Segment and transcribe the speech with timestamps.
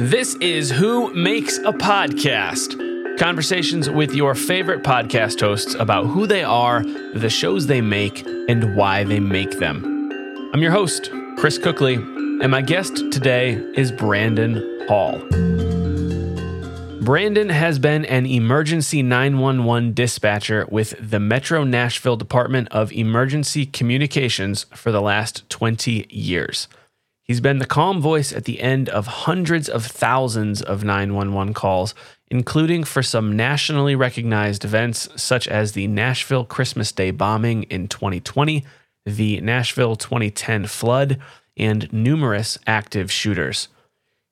[0.00, 3.18] This is Who Makes a Podcast.
[3.18, 8.74] Conversations with your favorite podcast hosts about who they are, the shows they make, and
[8.76, 9.84] why they make them.
[10.54, 15.18] I'm your host, Chris Cookley, and my guest today is Brandon Hall.
[17.02, 24.64] Brandon has been an emergency 911 dispatcher with the Metro Nashville Department of Emergency Communications
[24.74, 26.68] for the last 20 years.
[27.30, 31.94] He's been the calm voice at the end of hundreds of thousands of 911 calls,
[32.28, 38.64] including for some nationally recognized events such as the Nashville Christmas Day bombing in 2020,
[39.06, 41.20] the Nashville 2010 flood,
[41.56, 43.68] and numerous active shooters.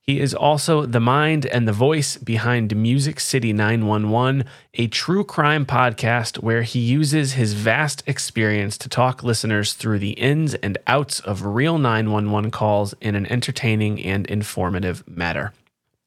[0.09, 5.67] He is also the mind and the voice behind Music City 911, a true crime
[5.67, 11.21] podcast where he uses his vast experience to talk listeners through the ins and outs
[11.21, 15.53] of real 911 calls in an entertaining and informative manner.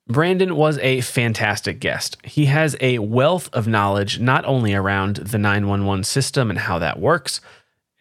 [0.08, 2.18] Brandon was a fantastic guest.
[2.24, 7.00] He has a wealth of knowledge not only around the 911 system and how that
[7.00, 7.40] works,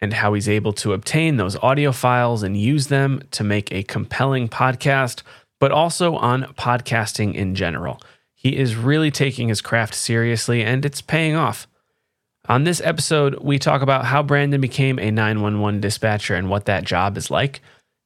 [0.00, 3.82] and how he's able to obtain those audio files and use them to make a
[3.82, 5.22] compelling podcast
[5.60, 8.00] but also on podcasting in general.
[8.34, 11.68] He is really taking his craft seriously and it's paying off.
[12.48, 16.84] On this episode, we talk about how Brandon became a 911 dispatcher and what that
[16.84, 17.60] job is like,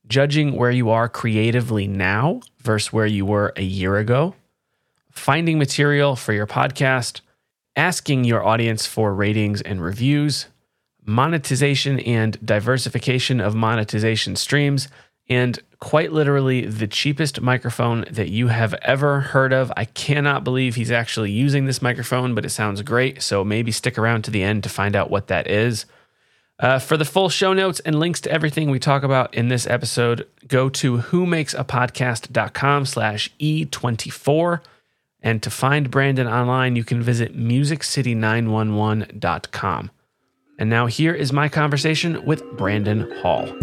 [0.07, 4.35] judging where you are creatively now versus where you were a year ago,
[5.11, 7.21] finding material for your podcast,
[7.77, 10.49] asking your audience for ratings and reviews,
[11.07, 14.89] monetization and diversification of monetization streams,
[15.29, 19.71] and quite literally the cheapest microphone that you have ever heard of.
[19.77, 23.23] I cannot believe he's actually using this microphone, but it sounds great.
[23.23, 25.85] So maybe stick around to the end to find out what that is.
[26.59, 29.67] Uh, for the full show notes and links to everything we talk about in this
[29.67, 34.63] episode, go to whomakesapodcast.com slash E24.
[35.21, 39.91] And to find Brandon online, you can visit musiccity911.com.
[40.59, 43.55] And now here is my conversation with Brandon Hall.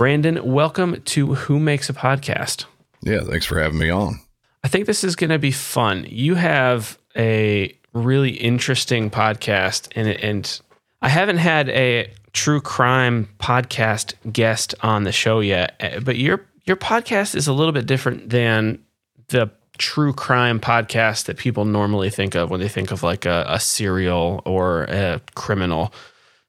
[0.00, 2.64] Brandon, welcome to Who Makes a Podcast.
[3.02, 4.18] Yeah, thanks for having me on.
[4.64, 6.06] I think this is going to be fun.
[6.08, 10.58] You have a really interesting podcast, and and
[11.02, 16.76] I haven't had a true crime podcast guest on the show yet, but your your
[16.76, 18.82] podcast is a little bit different than
[19.28, 23.44] the true crime podcast that people normally think of when they think of like a,
[23.50, 25.92] a serial or a criminal.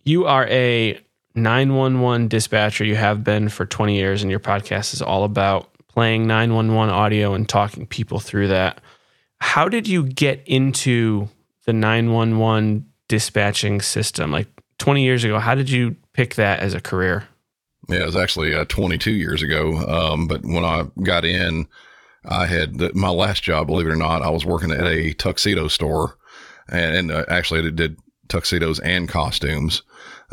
[0.05, 1.01] You are a
[1.35, 6.27] 911 dispatcher you have been for 20 years, and your podcast is all about playing
[6.27, 8.81] 911 audio and talking people through that.
[9.39, 11.27] How did you get into
[11.65, 14.31] the 911 dispatching system?
[14.31, 14.47] Like
[14.79, 17.27] 20 years ago, how did you pick that as a career?
[17.89, 19.77] Yeah, it was actually uh, 22 years ago.
[19.77, 21.67] Um, but when I got in,
[22.25, 25.13] I had the, my last job, believe it or not, I was working at a
[25.13, 26.17] tuxedo store
[26.69, 27.97] and, and uh, actually I did
[28.27, 29.83] tuxedos and costumes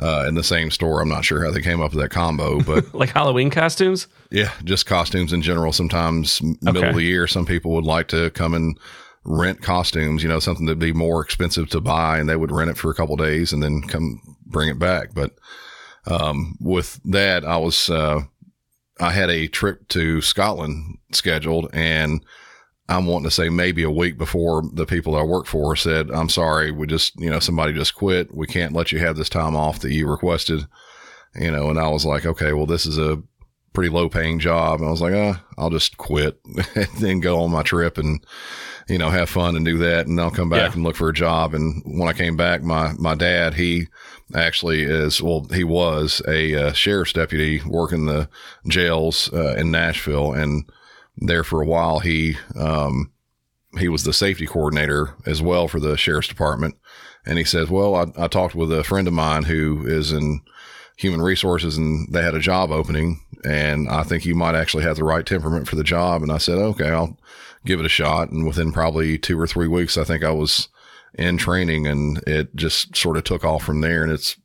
[0.00, 1.00] uh, in the same store.
[1.00, 4.06] I'm not sure how they came up with that combo, but like Halloween costumes.
[4.30, 5.72] Yeah, just costumes in general.
[5.72, 6.88] Sometimes middle okay.
[6.88, 8.78] of the year, some people would like to come and
[9.24, 10.22] rent costumes.
[10.22, 12.90] You know, something that'd be more expensive to buy, and they would rent it for
[12.90, 15.14] a couple days and then come bring it back.
[15.14, 15.32] But
[16.06, 18.22] um, with that, I was uh,
[19.00, 22.24] I had a trip to Scotland scheduled, and
[22.88, 26.10] I'm wanting to say maybe a week before the people that I work for said,
[26.10, 28.34] I'm sorry, we just, you know, somebody just quit.
[28.34, 30.66] We can't let you have this time off that you requested,
[31.34, 33.22] you know, and I was like, okay, well, this is a
[33.74, 34.80] pretty low paying job.
[34.80, 36.40] And I was like, uh, I'll just quit
[36.74, 38.24] and then go on my trip and,
[38.88, 40.06] you know, have fun and do that.
[40.06, 40.72] And I'll come back yeah.
[40.72, 41.52] and look for a job.
[41.52, 43.88] And when I came back, my, my dad, he
[44.34, 48.30] actually is, well, he was a uh, sheriff's deputy working the
[48.66, 50.32] jails uh, in Nashville.
[50.32, 50.64] And,
[51.20, 52.00] there for a while.
[52.00, 53.10] He um,
[53.78, 56.76] he was the safety coordinator as well for the sheriff's department.
[57.26, 60.40] And he says, "Well, I, I talked with a friend of mine who is in
[60.96, 64.96] human resources, and they had a job opening, and I think you might actually have
[64.96, 67.18] the right temperament for the job." And I said, "Okay, I'll
[67.64, 70.68] give it a shot." And within probably two or three weeks, I think I was
[71.14, 74.02] in training, and it just sort of took off from there.
[74.02, 74.36] And it's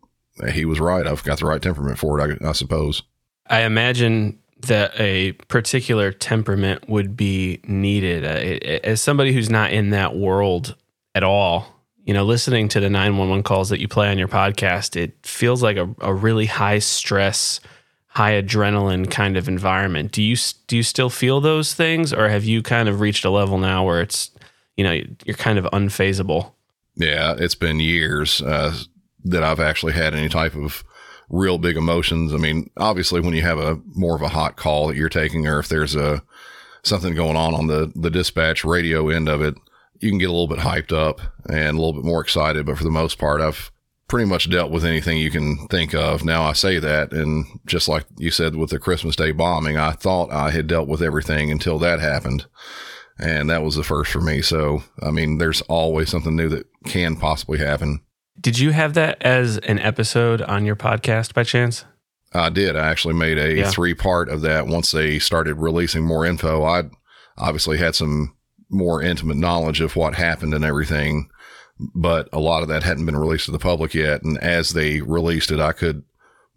[0.51, 1.05] he was right.
[1.05, 3.03] I've got the right temperament for it, I, I suppose.
[3.49, 8.23] I imagine that a particular temperament would be needed.
[8.23, 10.75] Uh, as somebody who's not in that world
[11.15, 11.67] at all,
[12.05, 15.63] you know, listening to the 911 calls that you play on your podcast, it feels
[15.63, 17.59] like a, a really high stress,
[18.07, 20.11] high adrenaline kind of environment.
[20.11, 20.35] Do you
[20.67, 23.85] do you still feel those things, or have you kind of reached a level now
[23.85, 24.31] where it's,
[24.75, 26.51] you know, you're kind of unfazable?
[26.95, 28.75] Yeah, it's been years uh,
[29.25, 30.83] that I've actually had any type of
[31.29, 32.33] real big emotions.
[32.33, 35.47] I mean, obviously when you have a more of a hot call that you're taking,
[35.47, 36.23] or if there's a
[36.83, 39.55] something going on on the the dispatch radio end of it,
[39.99, 42.65] you can get a little bit hyped up and a little bit more excited.
[42.65, 43.71] But for the most part, I've
[44.07, 46.23] pretty much dealt with anything you can think of.
[46.23, 49.91] Now I say that, and just like you said with the Christmas Day bombing, I
[49.91, 52.45] thought I had dealt with everything until that happened.
[53.19, 54.41] And that was the first for me.
[54.41, 58.01] So, I mean, there's always something new that can possibly happen.
[58.39, 61.85] Did you have that as an episode on your podcast by chance?
[62.33, 62.75] I did.
[62.75, 63.69] I actually made a yeah.
[63.69, 66.63] three part of that once they started releasing more info.
[66.63, 66.83] I
[67.37, 68.35] obviously had some
[68.69, 71.29] more intimate knowledge of what happened and everything,
[71.93, 74.23] but a lot of that hadn't been released to the public yet.
[74.23, 76.03] And as they released it, I could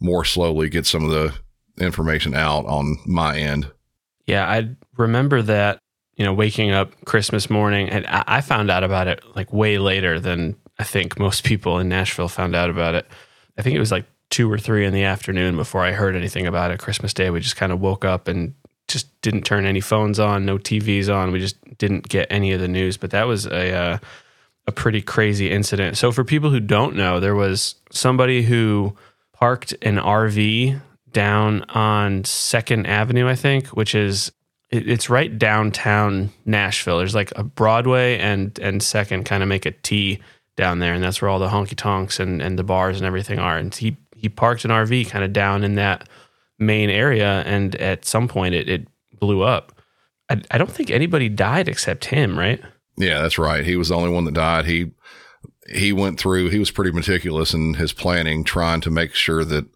[0.01, 1.35] more slowly get some of the
[1.79, 3.71] information out on my end.
[4.27, 5.79] Yeah, I remember that,
[6.15, 10.19] you know, waking up Christmas morning and I found out about it like way later
[10.19, 13.07] than I think most people in Nashville found out about it.
[13.59, 16.47] I think it was like two or three in the afternoon before I heard anything
[16.47, 16.79] about it.
[16.79, 18.55] Christmas Day, we just kind of woke up and
[18.89, 21.33] just didn't turn any phones on, no TVs on.
[21.33, 22.97] We just didn't get any of the news.
[22.97, 23.99] But that was a uh,
[24.67, 25.97] a pretty crazy incident.
[25.97, 28.97] So for people who don't know, there was somebody who
[29.33, 30.81] parked an RV
[31.13, 34.33] down on Second Avenue, I think, which is
[34.71, 36.99] it's right downtown Nashville.
[36.99, 40.21] There's like a Broadway and and Second kind of make a T
[40.57, 43.39] down there, and that's where all the honky tonks and, and the bars and everything
[43.39, 43.57] are.
[43.57, 46.09] And he he parked an RV kind of down in that
[46.59, 48.89] main area, and at some point it, it
[49.19, 49.73] blew up.
[50.31, 52.61] I, I don't think anybody died except him, right?
[52.97, 53.65] Yeah, that's right.
[53.65, 54.65] He was the only one that died.
[54.65, 54.93] He
[55.69, 56.49] he went through.
[56.49, 59.67] He was pretty meticulous in his planning, trying to make sure that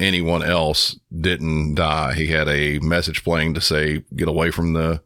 [0.00, 2.14] anyone else didn't die.
[2.14, 5.02] He had a message playing to say, "Get away from the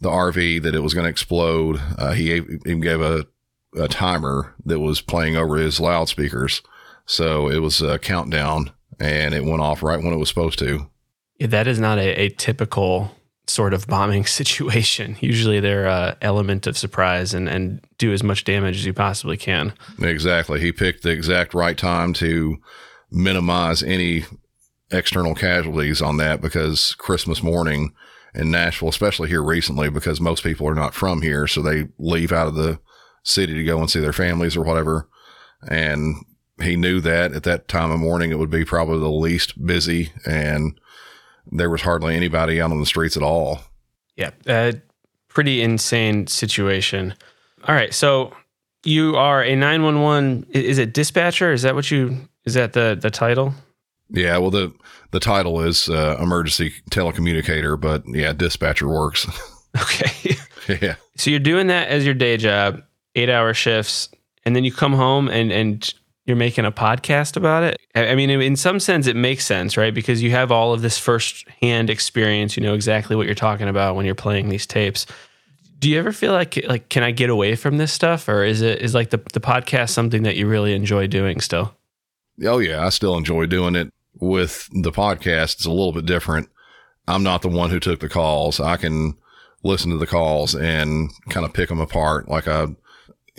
[0.00, 1.80] the RV," that it was going to explode.
[1.98, 3.26] Uh, he gave a
[3.74, 6.62] a timer that was playing over his loudspeakers.
[7.06, 10.88] So it was a countdown and it went off right when it was supposed to.
[11.40, 13.10] That is not a, a typical
[13.46, 15.16] sort of bombing situation.
[15.20, 19.36] Usually they're a element of surprise and, and do as much damage as you possibly
[19.36, 19.72] can.
[20.00, 20.60] Exactly.
[20.60, 22.58] He picked the exact right time to
[23.10, 24.24] minimize any
[24.90, 27.94] external casualties on that because Christmas morning
[28.34, 31.46] in Nashville, especially here recently, because most people are not from here.
[31.46, 32.78] So they leave out of the
[33.22, 35.08] city to go and see their families or whatever.
[35.68, 36.16] And
[36.60, 40.12] he knew that at that time of morning, it would be probably the least busy
[40.26, 40.78] and
[41.50, 43.60] there was hardly anybody out on the streets at all.
[44.16, 44.30] Yeah.
[44.46, 44.72] Uh,
[45.28, 47.14] pretty insane situation.
[47.66, 47.92] All right.
[47.92, 48.32] So
[48.84, 50.46] you are a 911.
[50.50, 51.52] Is it dispatcher?
[51.52, 53.54] Is that what you, is that the, the title?
[54.10, 54.38] Yeah.
[54.38, 54.72] Well, the,
[55.10, 59.26] the title is uh, emergency telecommunicator, but yeah, dispatcher works.
[59.74, 60.36] Okay.
[60.82, 60.96] yeah.
[61.16, 62.82] So you're doing that as your day job
[63.14, 64.08] eight hour shifts,
[64.44, 65.94] and then you come home and and
[66.24, 67.80] you're making a podcast about it.
[67.94, 69.92] I mean, in some sense, it makes sense, right?
[69.92, 72.56] Because you have all of this first hand experience.
[72.56, 75.06] You know exactly what you're talking about when you're playing these tapes.
[75.80, 78.62] Do you ever feel like like can I get away from this stuff, or is
[78.62, 81.74] it is like the the podcast something that you really enjoy doing still?
[82.44, 83.92] Oh yeah, I still enjoy doing it.
[84.20, 86.48] With the podcast, it's a little bit different.
[87.08, 88.60] I'm not the one who took the calls.
[88.60, 89.16] I can
[89.64, 92.28] listen to the calls and kind of pick them apart.
[92.28, 92.66] Like I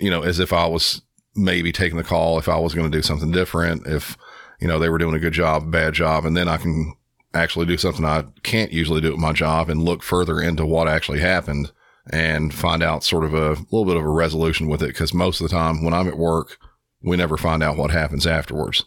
[0.04, 1.00] you know, as if I was
[1.34, 4.18] maybe taking the call if I was going to do something different, if,
[4.60, 6.94] you know, they were doing a good job, bad job, and then I can
[7.32, 10.88] actually do something I can't usually do at my job and look further into what
[10.88, 11.72] actually happened
[12.12, 14.94] and find out sort of a little bit of a resolution with it.
[14.94, 16.58] Cause most of the time when I'm at work,
[17.02, 18.84] we never find out what happens afterwards.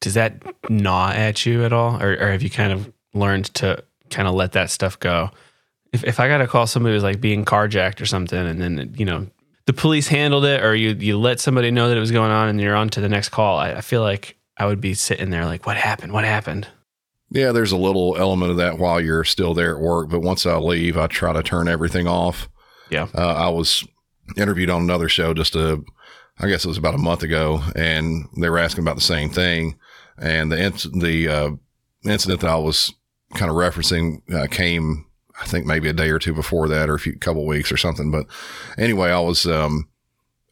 [0.00, 2.02] Does that gnaw at you at all?
[2.02, 5.30] Or, or have you kind of learned to kind of let that stuff go?
[5.92, 8.94] If, if I got to call somebody who's like being carjacked or something and then,
[8.96, 9.26] you know,
[9.66, 12.48] the police handled it or you you let somebody know that it was going on
[12.48, 15.30] and you're on to the next call, I, I feel like I would be sitting
[15.30, 16.12] there like, what happened?
[16.12, 16.68] What happened?
[17.30, 20.46] Yeah, there's a little element of that while you're still there at work, but once
[20.46, 22.48] I leave, I try to turn everything off.
[22.88, 23.08] Yeah.
[23.12, 23.84] Uh, I was
[24.36, 25.82] interviewed on another show just a,
[26.38, 29.30] I guess it was about a month ago, and they were asking about the same
[29.30, 29.76] thing.
[30.18, 31.50] And the the uh,
[32.04, 32.94] incident that I was
[33.34, 35.05] kind of referencing uh, came
[35.40, 37.76] I think maybe a day or two before that or a few couple weeks or
[37.76, 38.10] something.
[38.10, 38.26] But
[38.78, 39.88] anyway, I was, um,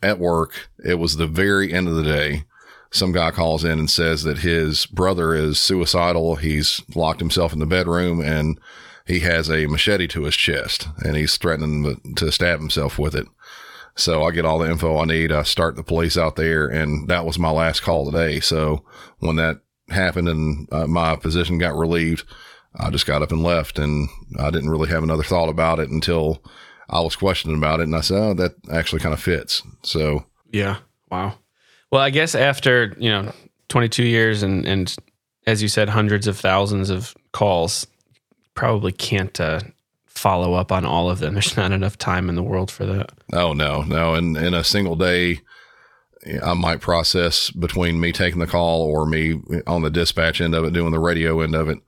[0.04, 0.68] at work.
[0.84, 2.44] It was the very end of the day.
[2.90, 6.36] Some guy calls in and says that his brother is suicidal.
[6.36, 8.60] He's locked himself in the bedroom and
[9.06, 13.26] he has a machete to his chest and he's threatening to stab himself with it.
[13.96, 15.32] So I get all the info I need.
[15.32, 18.40] I start the police out there and that was my last call today.
[18.40, 18.84] So
[19.18, 22.24] when that happened and uh, my position got relieved,
[22.76, 25.90] I just got up and left and I didn't really have another thought about it
[25.90, 26.42] until
[26.90, 27.84] I was questioning about it.
[27.84, 29.62] And I said, oh, that actually kind of fits.
[29.82, 30.78] So, yeah.
[31.10, 31.38] Wow.
[31.90, 33.32] Well, I guess after, you know,
[33.68, 34.94] 22 years and, and
[35.46, 37.86] as you said, hundreds of thousands of calls.
[38.54, 39.60] Probably can't uh,
[40.06, 41.34] follow up on all of them.
[41.34, 43.10] There's not enough time in the world for that.
[43.32, 44.14] Oh no, no.
[44.14, 45.40] And in a single day,
[46.42, 50.64] I might process between me taking the call or me on the dispatch end of
[50.64, 51.78] it, doing the radio end of it.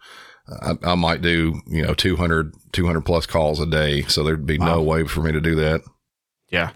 [0.48, 4.02] I, I might do, you know, 200, 200 plus calls a day.
[4.02, 4.76] So there'd be wow.
[4.76, 5.82] no way for me to do that.
[6.48, 6.70] Yeah.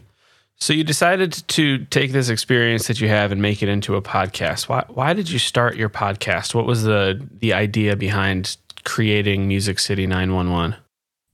[0.56, 4.02] So you decided to take this experience that you have and make it into a
[4.02, 4.68] podcast.
[4.68, 6.54] Why why did you start your podcast?
[6.54, 10.76] What was the the idea behind creating Music City 911?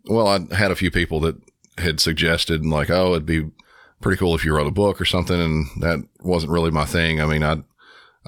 [0.04, 1.36] Well, I had a few people that
[1.78, 3.50] had suggested like, oh, it'd be
[4.00, 7.20] pretty cool if you wrote a book or something, and that wasn't really my thing.
[7.20, 7.62] I mean, I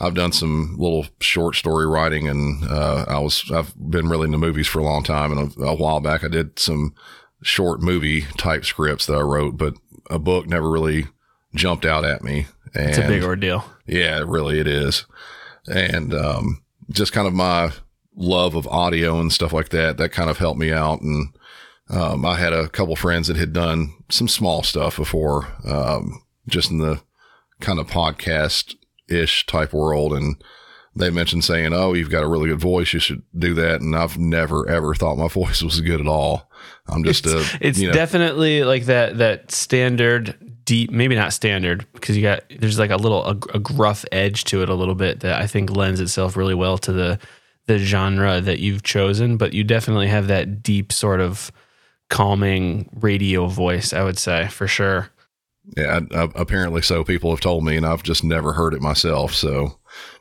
[0.00, 4.38] I've done some little short story writing, and uh, I was I've been really into
[4.38, 6.94] movies for a long time, and a, a while back I did some
[7.42, 9.74] short movie type scripts that I wrote, but
[10.10, 11.06] a book never really
[11.54, 12.46] jumped out at me.
[12.74, 13.64] And it's a big ordeal.
[13.86, 15.06] Yeah, really it is.
[15.66, 17.72] And um, just kind of my
[18.14, 21.00] love of audio and stuff like that, that kind of helped me out.
[21.00, 21.36] And
[21.90, 26.70] um, I had a couple friends that had done some small stuff before, um, just
[26.70, 27.00] in the
[27.60, 28.74] kind of podcast
[29.08, 30.12] ish type world.
[30.12, 30.42] And
[30.94, 32.92] they mentioned saying, Oh, you've got a really good voice.
[32.92, 33.80] You should do that.
[33.80, 36.50] And I've never, ever thought my voice was good at all.
[36.88, 41.32] I'm just it's, a, it's you know, definitely like that, that standard deep, maybe not
[41.32, 44.74] standard because you got, there's like a little, a, a gruff edge to it a
[44.74, 47.18] little bit that I think lends itself really well to the,
[47.66, 51.52] the genre that you've chosen, but you definitely have that deep sort of
[52.08, 55.10] calming radio voice, I would say for sure.
[55.76, 57.04] Yeah, apparently so.
[57.04, 59.34] People have told me, and I've just never heard it myself.
[59.34, 59.78] So,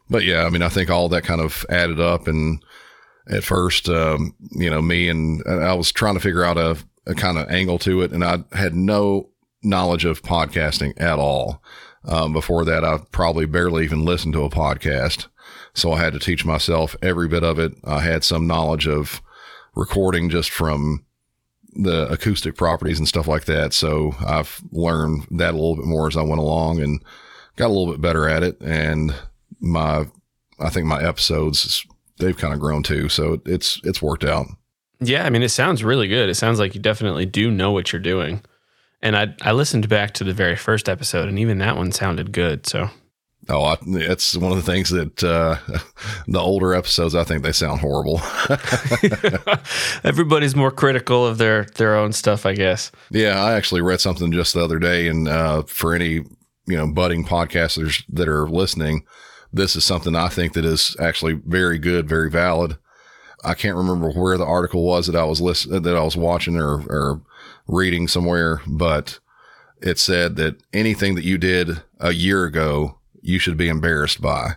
[0.09, 2.27] but yeah, I mean, I think all that kind of added up.
[2.27, 2.63] And
[3.29, 7.15] at first, um, you know, me and I was trying to figure out a, a
[7.15, 9.29] kind of angle to it, and I had no
[9.63, 11.61] knowledge of podcasting at all.
[12.05, 15.27] Um, before that, I probably barely even listened to a podcast.
[15.73, 17.73] So I had to teach myself every bit of it.
[17.83, 19.21] I had some knowledge of
[19.75, 21.05] recording just from
[21.73, 23.73] the acoustic properties and stuff like that.
[23.73, 27.03] So I've learned that a little bit more as I went along and
[27.55, 28.59] got a little bit better at it.
[28.61, 29.13] And
[29.59, 30.05] my,
[30.59, 31.85] I think my episodes,
[32.17, 33.09] they've kind of grown too.
[33.09, 34.47] So it's, it's worked out.
[34.99, 35.25] Yeah.
[35.25, 36.29] I mean, it sounds really good.
[36.29, 38.41] It sounds like you definitely do know what you're doing.
[39.01, 42.31] And I, I listened back to the very first episode and even that one sounded
[42.31, 42.65] good.
[42.65, 42.89] So
[43.49, 45.57] Oh, I, it's one of the things that uh,
[46.27, 48.19] the older episodes, I think they sound horrible.
[50.03, 52.91] Everybody's more critical of their their own stuff, I guess.
[53.09, 56.23] Yeah, I actually read something just the other day, and uh, for any
[56.65, 59.05] you know budding podcasters that are listening,
[59.53, 62.77] this is something I think that is actually very good, very valid.
[63.43, 66.57] I can't remember where the article was that I was listening, that I was watching
[66.57, 67.21] or, or
[67.67, 69.19] reading somewhere, but
[69.81, 72.96] it said that anything that you did a year ago
[73.27, 74.55] you should be embarrassed by.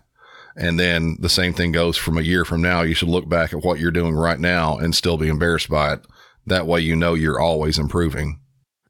[0.57, 2.83] And then the same thing goes from a year from now.
[2.83, 5.95] You should look back at what you're doing right now and still be embarrassed by
[5.95, 6.07] it.
[6.47, 8.41] That way, you know you're always improving.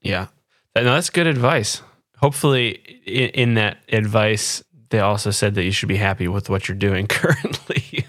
[0.03, 0.27] Yeah.
[0.77, 1.83] No, that's good advice.
[2.19, 2.71] Hopefully,
[3.07, 6.77] in, in that advice, they also said that you should be happy with what you're
[6.77, 8.07] doing currently.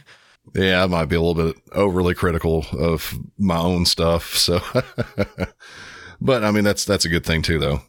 [0.54, 4.36] yeah, I might be a little bit overly critical of my own stuff.
[4.36, 4.62] So,
[6.22, 7.82] but I mean, that's, that's a good thing too, though.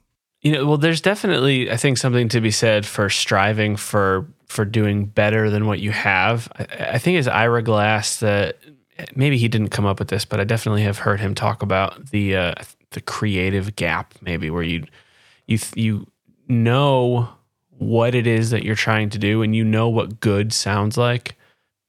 [0.42, 4.64] You know, well, there's definitely, I think, something to be said for striving for for
[4.64, 6.50] doing better than what you have.
[6.58, 8.58] I, I think it's Ira Glass that
[9.14, 12.10] maybe he didn't come up with this, but I definitely have heard him talk about
[12.10, 12.54] the uh,
[12.90, 14.84] the creative gap, maybe where you
[15.46, 16.06] you you
[16.48, 17.28] know
[17.78, 21.36] what it is that you're trying to do, and you know what good sounds like,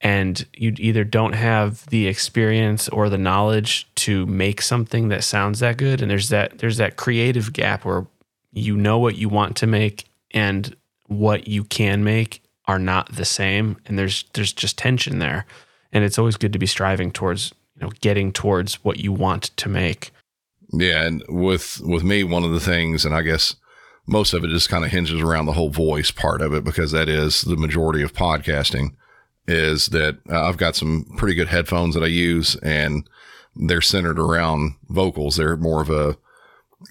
[0.00, 5.58] and you either don't have the experience or the knowledge to make something that sounds
[5.58, 8.06] that good, and there's that there's that creative gap where
[8.54, 10.74] you know what you want to make and
[11.06, 13.76] what you can make are not the same.
[13.86, 15.46] And there's there's just tension there.
[15.92, 19.44] And it's always good to be striving towards you know getting towards what you want
[19.56, 20.10] to make.
[20.72, 23.54] Yeah and with with me one of the things and i guess
[24.06, 26.90] most of it just kind of hinges around the whole voice part of it because
[26.90, 28.88] that is the majority of podcasting
[29.46, 33.08] is that uh, i've got some pretty good headphones that i use and
[33.56, 35.36] they're centered around vocals.
[35.36, 36.16] They're more of a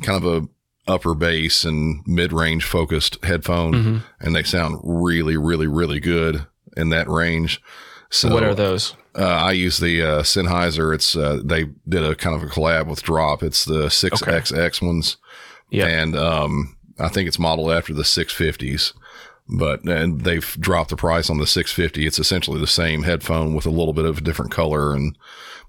[0.02, 0.48] kind of a
[0.88, 3.98] upper bass and mid range focused headphone, mm-hmm.
[4.20, 7.62] and they sound really, really, really good in that range.
[8.10, 8.96] So, what are those?
[9.16, 10.94] Uh, I use the uh, Sennheiser.
[10.94, 13.44] It's uh, they did a kind of a collab with Drop.
[13.44, 15.18] It's the six XX ones,
[15.70, 18.94] yeah, and um, I think it's modeled after the six fifties.
[19.50, 22.08] But and they've dropped the price on the 650.
[22.08, 25.18] It's essentially the same headphone with a little bit of a different color, and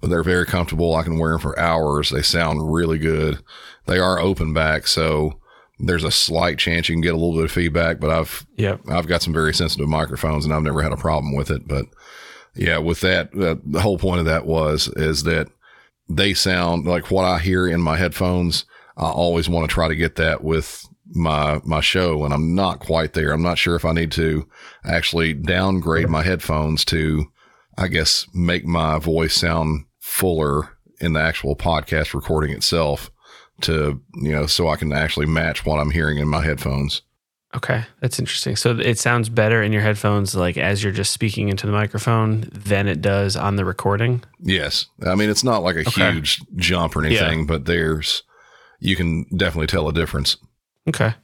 [0.00, 0.94] but they're very comfortable.
[0.94, 2.10] I can wear them for hours.
[2.10, 3.42] They sound really good.
[3.86, 5.38] They are open back, so
[5.78, 8.00] there's a slight chance you can get a little bit of feedback.
[8.00, 11.34] But I've yeah I've got some very sensitive microphones, and I've never had a problem
[11.34, 11.66] with it.
[11.66, 11.86] But
[12.54, 15.48] Yeah, with that, uh, the whole point of that was is that
[16.08, 18.64] they sound like what I hear in my headphones.
[18.96, 22.80] I always want to try to get that with my my show, and I'm not
[22.80, 23.32] quite there.
[23.32, 24.48] I'm not sure if I need to
[24.84, 27.26] actually downgrade my headphones to,
[27.76, 33.10] I guess, make my voice sound fuller in the actual podcast recording itself
[33.62, 37.02] to you know so I can actually match what I'm hearing in my headphones.
[37.54, 38.56] Okay, that's interesting.
[38.56, 42.48] So it sounds better in your headphones, like as you're just speaking into the microphone,
[42.52, 44.24] than it does on the recording.
[44.40, 46.12] Yes, I mean it's not like a okay.
[46.12, 47.46] huge jump or anything, yeah.
[47.46, 48.22] but there's
[48.80, 50.36] you can definitely tell a difference.
[50.88, 51.14] Okay,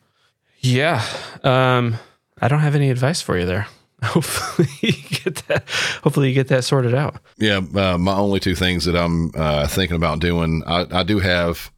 [0.61, 1.05] yeah.
[1.43, 1.97] Um,
[2.41, 3.67] I don't have any advice for you there.
[4.03, 5.69] Hopefully you get that.
[6.03, 7.17] Hopefully you get that sorted out.
[7.39, 11.19] Yeah, uh, my only two things that I'm uh, thinking about doing, I, I do
[11.19, 11.71] have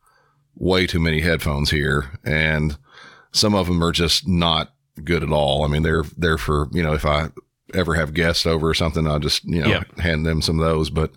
[0.57, 2.77] way too many headphones here, and
[3.33, 5.65] some of them are just not good at all.
[5.65, 7.31] I mean, they're they're for you know if I
[7.75, 10.91] ever have guests over or something, I'll just you know hand them some of those.
[10.91, 11.13] But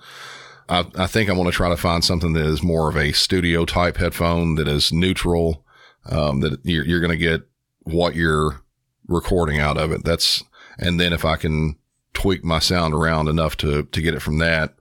[0.69, 3.11] I, I think I want to try to find something that is more of a
[3.11, 5.63] studio type headphone that is neutral,
[6.05, 7.41] um, that you're, you're going to get
[7.81, 8.61] what you're
[9.07, 10.03] recording out of it.
[10.03, 10.43] That's
[10.77, 11.77] and then if I can
[12.13, 14.75] tweak my sound around enough to to get it from that,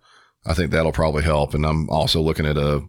[0.46, 1.54] I think that'll probably help.
[1.54, 2.86] And I'm also looking at a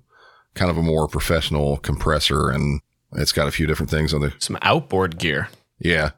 [0.56, 2.82] kind of a more professional compressor and
[3.14, 4.34] it's got a few different things on there.
[4.40, 5.50] Some outboard gear.
[5.80, 6.12] Yeah.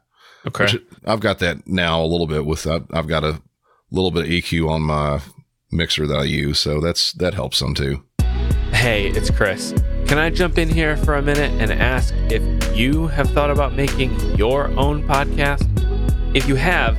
[0.46, 0.64] Okay.
[0.64, 3.42] Which I've got that now a little bit with I've got a
[3.90, 5.20] little bit of EQ on my
[5.70, 8.02] mixer that I use, so that's that helps some too.
[8.72, 9.74] Hey, it's Chris.
[10.06, 12.42] Can I jump in here for a minute and ask if
[12.76, 15.66] you have thought about making your own podcast?
[16.34, 16.96] If you have,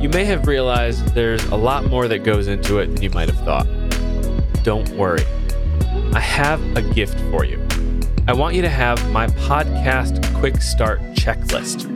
[0.00, 3.28] you may have realized there's a lot more that goes into it than you might
[3.28, 3.66] have thought.
[4.62, 5.24] Don't worry.
[6.14, 7.60] I have a gift for you.
[8.28, 11.90] I want you to have my podcast quick start checklist.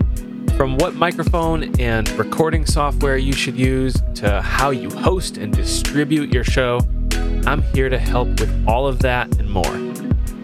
[0.57, 6.35] From what microphone and recording software you should use to how you host and distribute
[6.35, 6.81] your show,
[7.47, 9.79] I'm here to help with all of that and more.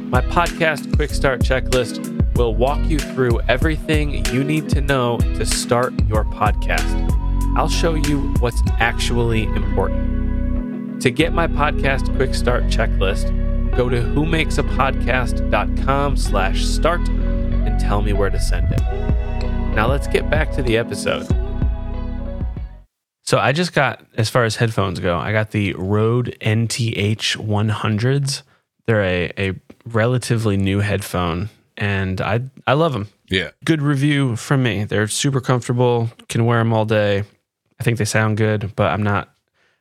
[0.05, 5.45] My podcast quick start checklist will walk you through everything you need to know to
[5.45, 7.11] start your podcast.
[7.57, 11.03] I'll show you what's actually important.
[11.03, 13.44] To get my podcast quick start checklist,
[13.77, 18.81] go to whomakesapodcast.com slash start and tell me where to send it.
[19.75, 21.27] Now let's get back to the episode.
[23.23, 28.43] So I just got, as far as headphones go, I got the Rode NTH 100s.
[28.87, 29.55] They're a, a
[29.87, 33.09] relatively new headphone and I I love them.
[33.29, 33.51] Yeah.
[33.65, 34.85] Good review from me.
[34.85, 37.25] They're super comfortable, can wear them all day.
[37.81, 39.35] I think they sound good, but I'm not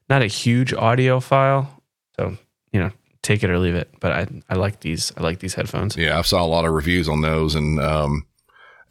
[0.09, 1.67] not a huge audiophile.
[2.17, 2.37] So,
[2.71, 2.91] you know,
[3.23, 3.89] take it or leave it.
[3.99, 5.97] But I I like these I like these headphones.
[5.97, 8.27] Yeah, I've saw a lot of reviews on those, and um,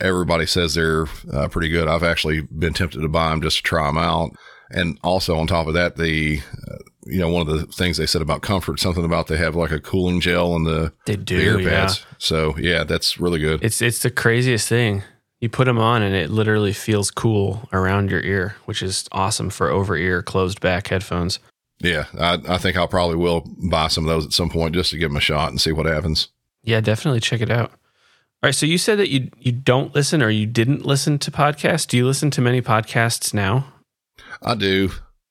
[0.00, 1.86] everybody says they're uh, pretty good.
[1.86, 4.32] I've actually been tempted to buy them just to try them out.
[4.70, 6.40] And also on top of that, the
[6.70, 9.54] uh, you know one of the things they said about comfort, something about they have
[9.54, 11.92] like a cooling gel in the they do the Yeah.
[12.18, 13.62] So yeah, that's really good.
[13.62, 15.02] It's it's the craziest thing.
[15.40, 19.50] You put them on and it literally feels cool around your ear, which is awesome
[19.50, 21.40] for over ear closed back headphones.
[21.82, 24.90] Yeah, I, I think I'll probably will buy some of those at some point just
[24.90, 26.28] to give them a shot and see what happens.
[26.62, 27.70] Yeah, definitely check it out.
[27.70, 31.30] All right, so you said that you you don't listen or you didn't listen to
[31.30, 31.86] podcasts.
[31.86, 33.72] Do you listen to many podcasts now?
[34.40, 34.90] I do.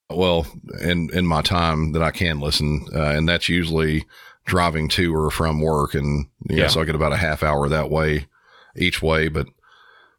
[0.10, 0.46] Well,
[0.82, 4.06] in in my time that I can listen, uh, and that's usually
[4.46, 6.68] driving to or from work, and you know, yeah.
[6.68, 8.28] so I get about a half hour that way
[8.76, 9.30] each way.
[9.30, 9.48] But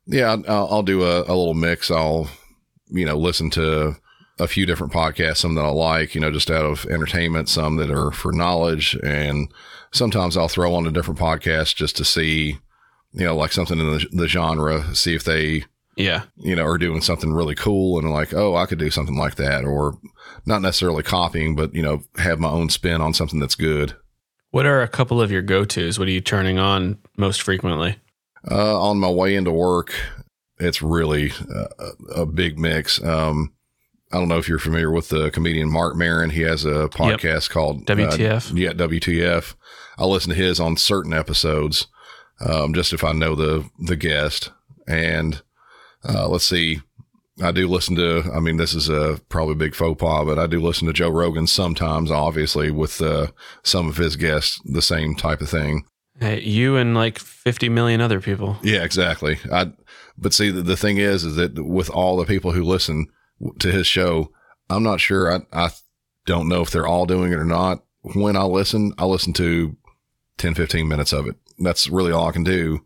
[0.07, 1.90] yeah, I'll, I'll do a, a little mix.
[1.90, 2.31] I'll
[2.88, 3.97] you know listen to
[4.42, 7.76] a few different podcasts, some that I like, you know, just out of entertainment, some
[7.76, 8.98] that are for knowledge.
[9.02, 9.52] And
[9.92, 12.59] sometimes I'll throw on a different podcast just to see,
[13.12, 15.64] you know, like something in the, the genre, see if they,
[15.96, 19.16] yeah, you know, are doing something really cool and like, oh, I could do something
[19.16, 19.98] like that, or
[20.46, 23.94] not necessarily copying, but, you know, have my own spin on something that's good.
[24.50, 25.98] What are a couple of your go tos?
[25.98, 27.96] What are you turning on most frequently?
[28.50, 29.94] Uh, on my way into work,
[30.59, 31.33] it's really
[31.78, 33.02] a, a big mix.
[33.05, 33.52] Um,
[34.12, 36.31] I don't know if you're familiar with the comedian Marc Maron.
[36.31, 37.48] He has a podcast yep.
[37.48, 38.53] called WTF.
[38.53, 39.55] Uh, yeah, WTF.
[39.96, 41.87] I listen to his on certain episodes,
[42.40, 44.51] um, just if I know the the guest.
[44.87, 45.42] And
[46.07, 46.81] uh, let's see,
[47.40, 48.31] I do listen to.
[48.35, 50.92] I mean, this is a probably a big faux pas, but I do listen to
[50.92, 52.11] Joe Rogan sometimes.
[52.11, 53.29] Obviously, with uh,
[53.62, 55.85] some of his guests, the same type of thing.
[56.20, 58.59] Hey, you and like 50 million other people.
[58.62, 59.38] Yeah, exactly.
[59.51, 59.72] I.
[60.18, 63.07] But see, the, the thing is, is that with all the people who listen
[63.61, 64.31] to his show.
[64.70, 65.33] I'm not sure.
[65.33, 65.70] I, I
[66.26, 67.83] don't know if they're all doing it or not.
[68.02, 69.76] When I listen, I listen to
[70.38, 71.37] 10, 15 minutes of it.
[71.59, 72.81] That's really all I can do.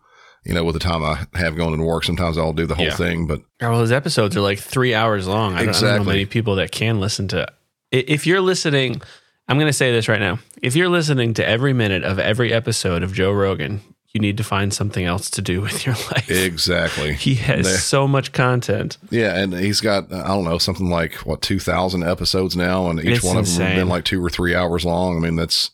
[0.44, 2.84] you know, with the time I have going to work, sometimes I'll do the whole
[2.86, 2.94] Yeah.
[2.94, 3.26] thing.
[3.26, 5.54] But Oh, well, his episodes are like three hours long.
[5.54, 6.06] I don't, I don't know Exactly.
[6.12, 7.48] many people that can listen to.
[7.90, 9.02] If you're listening,
[9.48, 10.38] I'm going to say this right now.
[10.62, 13.80] If you're listening to every minute of every episode of Joe Rogan,
[14.16, 16.30] you need to find something else to do with your life.
[16.30, 17.12] exactly.
[17.12, 18.96] he has There- so much content.
[19.10, 22.98] Yeah, and he's got I don't know something like what two thousand episodes now, and
[23.00, 25.16] each It's one of them have been like two or three hours long.
[25.18, 25.70] I mean, that's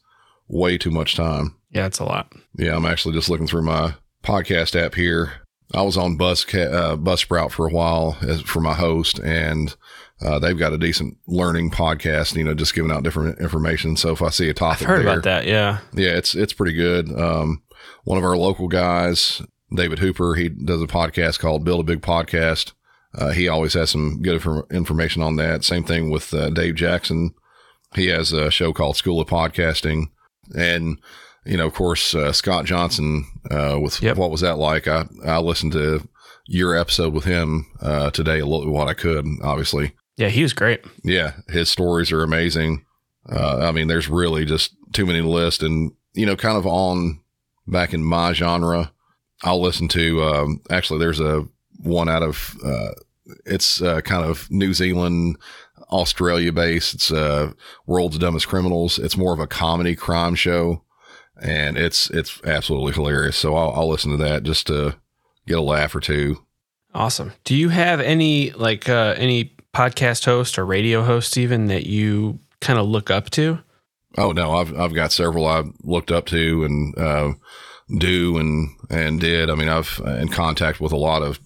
[0.48, 1.54] way too much time.
[1.70, 2.32] Yeah, it's a lot.
[2.58, 5.34] Yeah, I'm actually just looking through my podcast app here.
[5.74, 9.74] I was on Bus uh, Buzzsprout for a while as for my host, and
[10.20, 12.36] uh, they've got a decent learning podcast.
[12.36, 13.96] You know, just giving out different information.
[13.96, 15.46] So if I see a I've topic, heard there, about that.
[15.46, 15.78] Yeah.
[15.94, 17.08] yeah, it's it's pretty good.
[17.18, 17.62] Um,
[18.04, 19.42] one of our local guys,
[19.74, 22.72] David Hooper, he does a podcast called Build a Big Podcast.
[23.14, 25.64] Uh, he always has some good infor- information on that.
[25.64, 27.34] Same thing with uh, Dave Jackson.
[27.94, 30.06] He has a show called School of Podcasting,
[30.56, 30.98] and
[31.44, 34.16] you know, of course, uh, Scott Johnson uh, with Yep.
[34.16, 34.88] what was that like?
[34.88, 36.08] I I listened to
[36.46, 39.92] your episode with him uh, today a little what I could, obviously.
[40.16, 40.80] Yeah, he was great.
[41.04, 42.84] Yeah, his stories are amazing.
[43.30, 46.66] Uh, I mean, there's really just too many to list, and you know, kind of
[46.66, 47.20] on
[47.72, 48.92] back in my genre,
[49.42, 50.22] I'll listen to.
[50.22, 51.46] Um, actually, there's a
[51.82, 52.92] one out of uh,
[53.44, 55.36] it's uh, kind of New Zealand,
[55.90, 56.94] Australia based.
[56.94, 57.52] It's uh,
[57.86, 58.98] World's Dumbest Criminals.
[58.98, 60.82] It's more of a comedy crime show,
[61.40, 63.36] and it's it's absolutely hilarious.
[63.36, 64.96] So I'll, I'll listen to that just to
[65.46, 66.44] get a laugh or two.
[66.94, 67.32] Awesome.
[67.44, 72.38] Do you have any like uh, any podcast host or radio host even that you
[72.60, 73.58] kind of look up to?
[74.18, 77.32] Oh no, I've I've got several I've looked up to and uh,
[77.98, 79.50] do and and did.
[79.50, 81.40] I mean, I've uh, in contact with a lot of.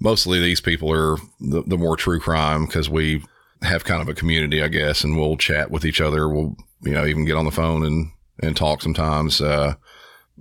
[0.00, 3.22] Mostly these people are the, the more true crime because we
[3.62, 6.28] have kind of a community, I guess, and we'll chat with each other.
[6.28, 8.10] We'll you know even get on the phone and
[8.42, 9.40] and talk sometimes.
[9.40, 9.74] Uh,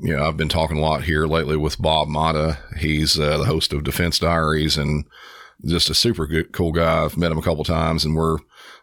[0.01, 2.57] you know, I've been talking a lot here lately with Bob Motta.
[2.77, 5.05] He's uh, the host of Defense Diaries and
[5.65, 7.03] just a super good, cool guy.
[7.03, 8.39] I've met him a couple times, and we're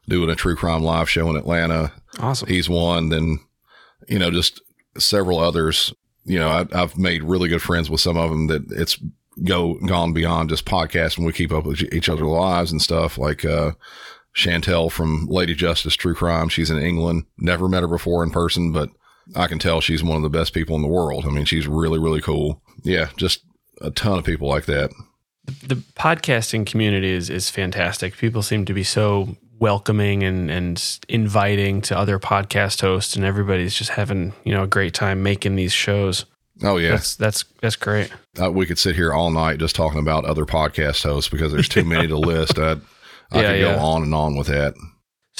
[0.08, 2.48] doing a true crime live show in Atlanta Awesome.
[2.48, 3.08] he's one.
[3.08, 3.38] Then,
[4.08, 4.60] you know, just
[4.98, 5.92] several others.
[6.24, 8.98] You know, I, I've made really good friends with some of them that it's
[9.44, 11.24] go gone beyond just podcasting.
[11.24, 13.16] We keep up with each other's lives and stuff.
[13.16, 13.72] Like uh,
[14.34, 16.48] Chantel from Lady Justice True Crime.
[16.48, 17.24] She's in England.
[17.38, 18.90] Never met her before in person, but
[19.36, 21.24] I can tell she's one of the best people in the world.
[21.26, 22.62] I mean, she's really, really cool.
[22.82, 23.44] Yeah, just
[23.80, 24.90] a ton of people like that.
[25.46, 28.16] the podcasting community is is fantastic.
[28.16, 33.74] People seem to be so welcoming and and inviting to other podcast hosts, and everybody's
[33.74, 36.24] just having you know a great time making these shows.
[36.62, 38.10] Oh yeah, That's that's that's great.
[38.42, 41.68] uh, we could sit here all night just talking about other podcast hosts because there's
[41.68, 42.58] too many to list.
[42.58, 42.76] I, I
[43.42, 43.76] Yeah, could yeah.
[43.76, 44.74] go on and on with that.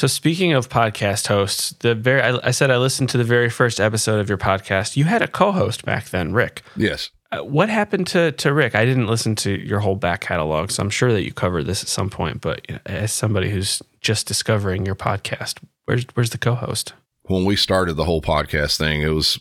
[0.01, 3.51] So speaking of podcast hosts, the very I, I said I listened to the very
[3.51, 4.97] first episode of your podcast.
[4.97, 6.63] You had a co-host back then, Rick.
[6.75, 7.11] Yes.
[7.31, 8.75] Uh, what happened to to Rick?
[8.75, 11.83] I didn't listen to your whole back catalog, so I'm sure that you covered this
[11.83, 12.41] at some point.
[12.41, 16.95] But you know, as somebody who's just discovering your podcast, where's where's the co-host?
[17.31, 19.39] when we started the whole podcast thing, it was,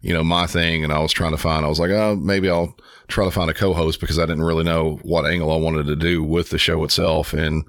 [0.00, 0.84] you know, my thing.
[0.84, 2.76] And I was trying to find, I was like, oh, maybe I'll
[3.08, 5.86] try to find a co host because I didn't really know what angle I wanted
[5.86, 7.32] to do with the show itself.
[7.32, 7.64] And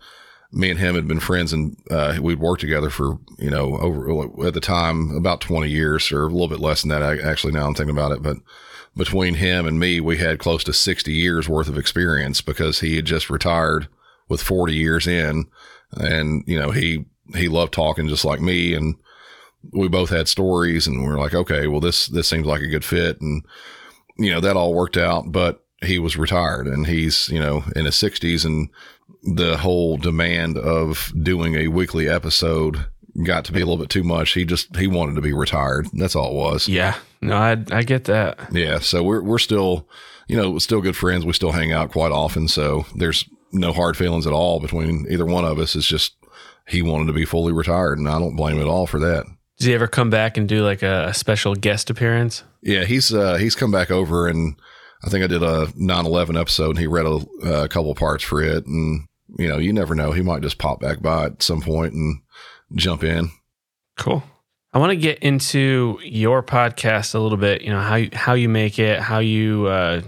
[0.53, 4.47] me and him had been friends and uh, we'd worked together for, you know, over
[4.47, 7.19] at the time about 20 years or a little bit less than that.
[7.19, 8.21] Actually, now I'm thinking about it.
[8.21, 8.37] But
[8.95, 12.95] between him and me, we had close to 60 years worth of experience because he
[12.95, 13.87] had just retired
[14.29, 15.47] with 40 years in.
[15.91, 18.75] And, you know, he, he loved talking just like me.
[18.75, 18.95] And,
[19.71, 22.67] we both had stories and we are like, okay, well, this, this seems like a
[22.67, 23.21] good fit.
[23.21, 23.43] And,
[24.17, 27.85] you know, that all worked out, but he was retired and he's, you know, in
[27.85, 28.69] his sixties and
[29.23, 32.85] the whole demand of doing a weekly episode
[33.25, 34.33] got to be a little bit too much.
[34.33, 35.87] He just, he wanted to be retired.
[35.93, 36.67] That's all it was.
[36.67, 38.39] Yeah, no, I I get that.
[38.51, 38.79] Yeah.
[38.79, 39.87] So we're, we're still,
[40.27, 41.25] you know, still good friends.
[41.25, 42.47] We still hang out quite often.
[42.47, 45.75] So there's no hard feelings at all between either one of us.
[45.75, 46.15] It's just,
[46.67, 49.25] he wanted to be fully retired and I don't blame him at all for that.
[49.57, 52.43] Does he ever come back and do like a, special guest appearance?
[52.61, 54.55] Yeah, he's uh, he's come back over, and
[55.03, 58.41] I think I did a 9/11 episode, and he read a, a couple parts for
[58.41, 59.07] it, and
[59.37, 62.21] you know, you never know, he might just pop back by at some point and
[62.75, 63.29] jump in.
[63.97, 64.23] Cool.
[64.73, 67.61] I want to get into your podcast a little bit.
[67.61, 70.01] You know how you, how you make it, how you uh,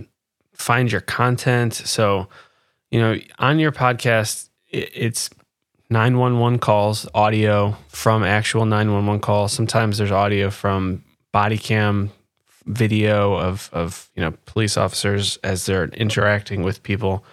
[0.54, 1.74] find your content.
[1.76, 2.28] So,
[2.90, 5.30] you know, on your podcast, it, it's
[5.92, 9.54] 911 calls, audio from actual 911 calls.
[9.54, 12.12] Sometimes there's audio from body cam
[12.66, 17.24] video of of you know police officers as they're interacting with people.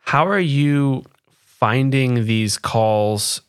[0.00, 1.04] How are you
[1.64, 3.40] finding these calls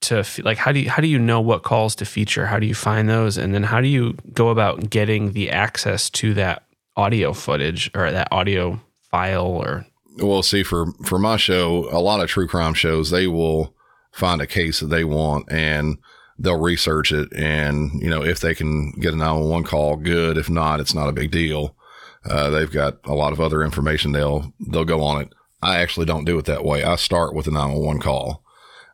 [0.00, 2.46] to like how do you how do you know what calls to feature?
[2.46, 3.36] How do you find those?
[3.36, 6.62] And then how do you go about getting the access to that
[6.96, 9.84] audio footage or that audio file or?
[10.16, 13.74] Well see for for my show a lot of true crime shows they will
[14.12, 15.98] find a case that they want and
[16.38, 20.38] they'll research it and you know if they can get a 911 call good.
[20.38, 21.76] If not it's not a big deal.
[22.24, 24.12] Uh, they've got a lot of other information.
[24.12, 26.84] They'll they'll go on it i actually don't do it that way.
[26.84, 28.42] I start with a 911 call.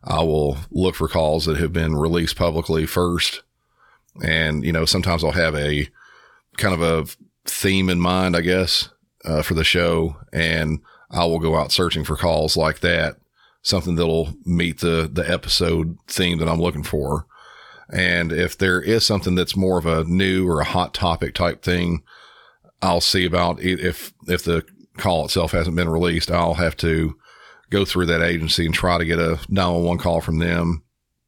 [0.03, 3.43] I will look for calls that have been released publicly first.
[4.23, 5.89] And you know sometimes i'll have a
[6.57, 7.11] kind of a
[7.47, 8.89] theme in mind i guess
[9.25, 10.17] uh, for the show.
[10.33, 13.17] And i will go out searching for calls like that
[13.63, 17.27] something that'll meet the the episode theme that i'm looking for.
[17.91, 21.63] And if there is something that's more of a new or a hot topic type
[21.63, 22.03] thing,
[22.81, 24.65] I'll see about if if the
[24.97, 26.31] call itself hasn't been released.
[26.31, 27.17] I'll have to
[27.71, 30.83] go through that agency and try to get a 911 call from them.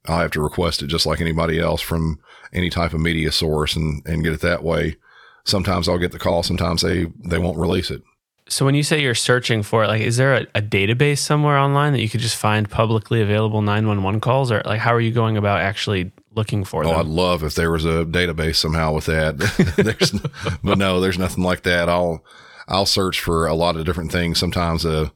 [0.07, 2.21] I'll have to request it just like anybody else from
[2.53, 4.97] any type of media source and, and get it that way.
[5.45, 6.43] Sometimes I'll get the call.
[6.43, 8.03] Sometimes they, they won't release it.
[8.49, 11.59] So when you say you're searching for it, like, is there a, a, database somewhere
[11.59, 15.11] online that you could just find publicly available 911 calls or like, how are you
[15.11, 16.97] going about actually looking for oh, them?
[16.97, 19.39] Oh, I'd love if there was a database somehow with that.
[19.77, 20.21] there's, no,
[20.63, 21.89] but no, there's nothing like that.
[21.89, 22.25] I'll,
[22.69, 24.39] I'll search for a lot of different things.
[24.39, 25.13] Sometimes a,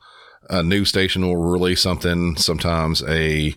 [0.49, 2.37] a news station will release something.
[2.37, 3.55] Sometimes a,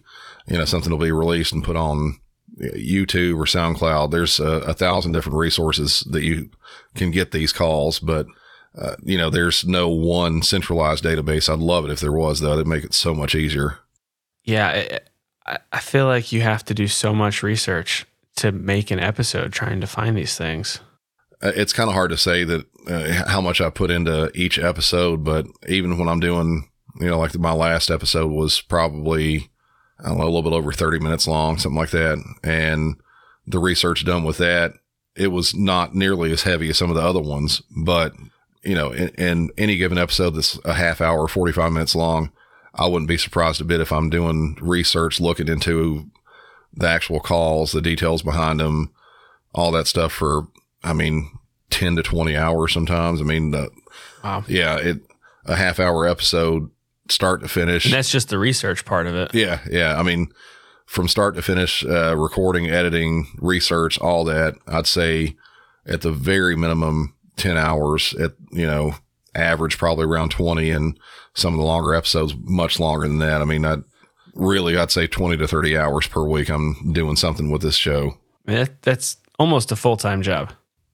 [0.47, 2.19] you know, something will be released and put on
[2.59, 4.11] YouTube or SoundCloud.
[4.11, 6.49] There's a, a thousand different resources that you
[6.95, 8.27] can get these calls, but
[8.75, 11.51] uh, you know, there's no one centralized database.
[11.51, 12.53] I'd love it if there was, though.
[12.53, 13.79] It'd make it so much easier.
[14.43, 14.99] Yeah,
[15.45, 18.05] I, I feel like you have to do so much research
[18.37, 20.79] to make an episode trying to find these things.
[21.41, 24.59] Uh, it's kind of hard to say that uh, how much I put into each
[24.59, 26.69] episode, but even when I'm doing,
[26.99, 29.49] you know, like my last episode was probably
[29.99, 32.95] I don't know, a little bit over 30 minutes long, something like that, and
[33.45, 34.73] the research done with that,
[35.15, 38.13] it was not nearly as heavy as some of the other ones, but
[38.63, 42.31] you know, in, in, any given episode that's a half hour, 45 minutes long,
[42.73, 46.09] I wouldn't be surprised a bit if I'm doing research, looking into
[46.73, 48.91] the actual calls, the details behind them,
[49.53, 50.47] all that stuff for,
[50.83, 51.29] I mean,
[51.73, 53.19] 10 to 20 hours sometimes.
[53.19, 53.69] I mean, the,
[54.23, 54.43] wow.
[54.47, 55.01] yeah, it,
[55.45, 56.69] a half hour episode,
[57.09, 57.85] start to finish.
[57.85, 59.33] And that's just the research part of it.
[59.33, 59.59] Yeah.
[59.69, 59.99] Yeah.
[59.99, 60.31] I mean,
[60.85, 65.35] from start to finish, uh, recording, editing, research, all that, I'd say
[65.87, 68.93] at the very minimum, 10 hours at, you know,
[69.33, 70.99] average probably around 20 and
[71.33, 73.41] some of the longer episodes much longer than that.
[73.41, 73.77] I mean, I
[74.35, 76.49] really, I'd say 20 to 30 hours per week.
[76.49, 78.19] I'm doing something with this show.
[78.45, 80.53] That, that's almost a full-time job.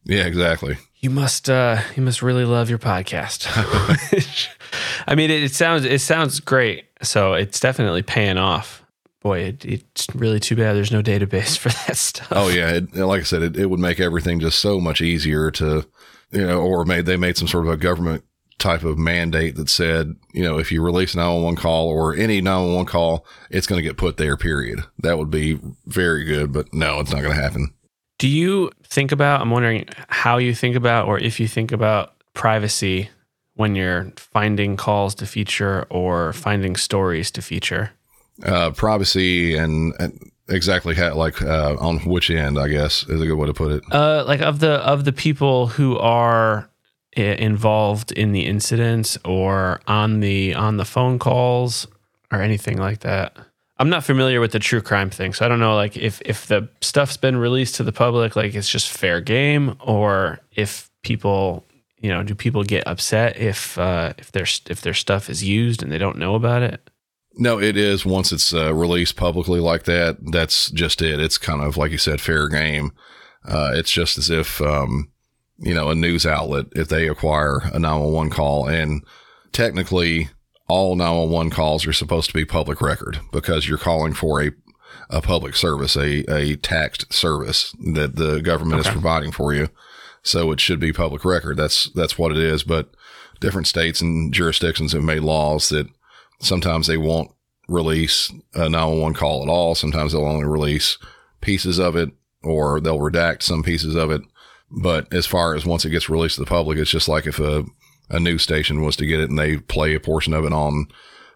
[0.10, 0.78] Yeah, exactly.
[1.00, 3.48] You must, uh, you must really love your podcast.
[5.08, 6.86] I mean, it, it sounds, it sounds great.
[7.02, 8.84] So it's definitely paying off
[9.22, 12.30] boy, it, it's really too bad there's no database for that stuff.
[12.32, 15.52] Oh yeah, it, like I said, it, it would make everything just so much easier
[15.52, 15.86] to
[16.32, 18.24] you know, or made they made some sort of a government
[18.60, 22.42] type of mandate that said, you know, if you release a 911 call or any
[22.42, 24.82] 911 call, it's going to get put there, period.
[25.00, 27.74] That would be very good, but no, it's not going to happen.
[28.20, 32.14] Do you think about, I'm wondering how you think about, or if you think about
[32.34, 33.10] privacy
[33.56, 37.92] when you're finding calls to feature or finding stories to feature?
[38.44, 43.26] Uh, privacy and, and exactly how like uh, on which end i guess is a
[43.26, 46.70] good way to put it uh like of the of the people who are
[47.14, 51.88] involved in the incidents or on the on the phone calls
[52.32, 53.38] or anything like that
[53.80, 56.48] i'm not familiar with the true crime thing so i don't know like if if
[56.48, 61.66] the stuff's been released to the public like it's just fair game or if people
[62.00, 65.82] you know do people get upset if uh if their if their stuff is used
[65.82, 66.90] and they don't know about it
[67.40, 68.06] no, it is.
[68.06, 71.22] Once it's uh, released publicly like that, that's just it.
[71.22, 72.92] It's kind of like you said, fair game.
[73.46, 75.10] Uh, it's just as if, um,
[75.58, 79.06] you know, a news outlet, if they acquire a 911 call and
[79.54, 80.30] technically
[80.70, 84.52] all 911 calls are supposed to be public record because you're calling for a,
[85.10, 88.90] a public service, a, a taxed service that the government okay.
[88.90, 89.68] is providing for you.
[90.22, 91.58] So it should be public record.
[91.58, 92.64] That's, that's what it is.
[92.64, 92.90] But
[93.40, 95.88] different states and jurisdictions have made laws that
[96.40, 97.32] Sometimes they won't
[97.68, 99.76] release a 911 call at all.
[99.76, 100.98] Sometimes they'll only release
[101.42, 102.10] pieces of it
[102.42, 104.22] or they'll redact some pieces of it.
[104.72, 107.40] But as far as once it gets released to the public, it's just like if
[107.40, 107.66] a,
[108.10, 110.88] a news station was to get it and they play a portion of it on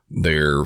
[0.10, 0.64] their,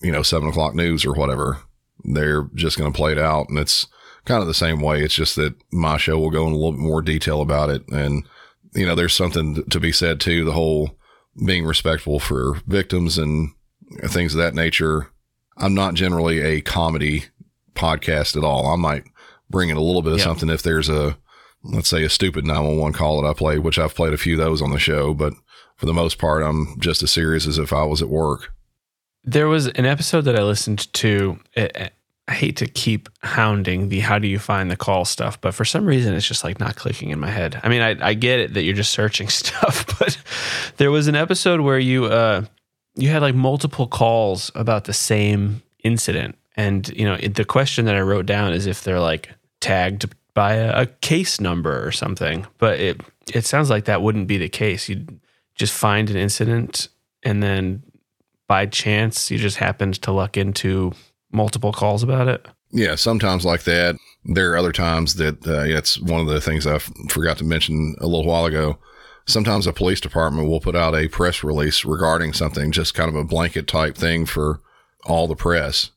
[0.00, 1.58] you know, seven o'clock news or whatever,
[2.04, 3.48] they're just going to play it out.
[3.48, 3.86] And it's
[4.24, 5.02] kind of the same way.
[5.02, 7.86] It's just that my show will go in a little bit more detail about it.
[7.88, 8.26] And,
[8.74, 10.96] you know, there's something to be said too, the whole
[11.44, 13.50] being respectful for victims and
[14.04, 15.08] things of that nature.
[15.56, 17.24] I'm not generally a comedy
[17.74, 18.66] podcast at all.
[18.66, 19.04] I might
[19.48, 20.24] bring in a little bit of yep.
[20.24, 21.18] something if there's a
[21.62, 24.38] let's say a stupid 911 call that I play, which I've played a few of
[24.38, 25.34] those on the show, but
[25.80, 28.52] for the most part, I'm just as serious as if I was at work.
[29.24, 31.38] There was an episode that I listened to.
[31.56, 31.90] I
[32.28, 35.86] hate to keep hounding the how do you find the call stuff, but for some
[35.86, 37.58] reason it's just like not clicking in my head.
[37.64, 40.18] I mean, I, I get it that you're just searching stuff, but
[40.76, 42.44] there was an episode where you uh
[42.94, 47.96] you had like multiple calls about the same incident, and you know the question that
[47.96, 52.46] I wrote down is if they're like tagged by a, a case number or something,
[52.58, 53.00] but it
[53.32, 54.90] it sounds like that wouldn't be the case.
[54.90, 55.06] You
[55.60, 56.88] just find an incident
[57.22, 57.82] and then
[58.48, 60.90] by chance you just happened to luck into
[61.32, 62.48] multiple calls about it?
[62.72, 63.96] Yeah, sometimes like that.
[64.24, 67.94] There are other times that uh, it's one of the things I forgot to mention
[68.00, 68.78] a little while ago.
[69.26, 73.14] Sometimes a police department will put out a press release regarding something, just kind of
[73.14, 74.60] a blanket type thing for
[75.04, 75.90] all the press.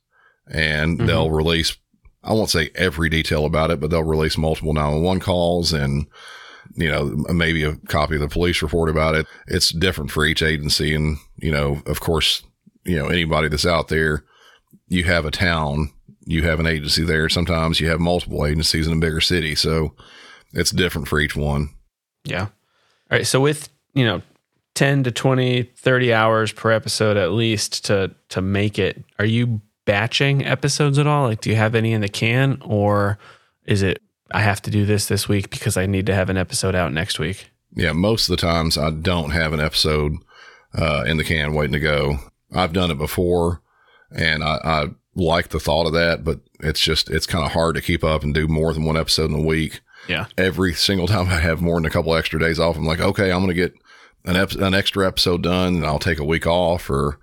[0.46, 1.06] And mm-hmm.
[1.06, 1.78] they'll release,
[2.22, 6.06] I won't say every detail about it, but they'll release multiple 911 calls and,
[6.74, 9.26] you know, maybe a copy of the police report about it.
[9.46, 10.94] It's different for each agency.
[10.94, 12.42] And, you know, of course,
[12.84, 14.24] you know, anybody that's out there,
[14.88, 15.92] you have a town,
[16.26, 17.28] you have an agency there.
[17.28, 19.54] Sometimes you have multiple agencies in a bigger city.
[19.54, 19.94] So
[20.52, 21.70] it's different for each one.
[22.24, 22.42] Yeah.
[22.42, 22.50] All
[23.18, 23.26] right.
[23.26, 24.22] So with, you know,
[24.74, 29.60] 10 to 20, 30 hours per episode at least to to make it, are you
[29.84, 31.28] batching episodes at all?
[31.28, 33.18] Like do you have any in the can or
[33.66, 36.36] is it I have to do this this week because I need to have an
[36.36, 37.50] episode out next week?
[37.74, 40.14] Yeah, most of the times I don't have an episode
[40.74, 42.18] uh, in the can waiting to go.
[42.52, 43.60] I've done it before
[44.10, 44.84] and I, I
[45.14, 48.22] like the thought of that, but it's just, it's kind of hard to keep up
[48.22, 49.80] and do more than one episode in a week.
[50.08, 50.26] Yeah.
[50.38, 53.30] Every single time I have more than a couple extra days off, I'm like, okay,
[53.30, 53.74] I'm going to get
[54.24, 57.18] an, ep- an extra episode done and I'll take a week off or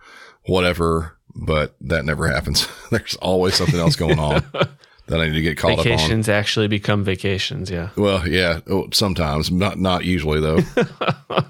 [0.45, 1.17] whatever.
[1.33, 2.67] But that never happens.
[2.91, 4.43] There's always something else going on
[5.07, 5.97] that I need to get caught vacations up on.
[5.97, 7.69] Vacations actually become vacations.
[7.69, 7.89] Yeah.
[7.95, 10.59] Well, yeah, oh, sometimes not, not usually though.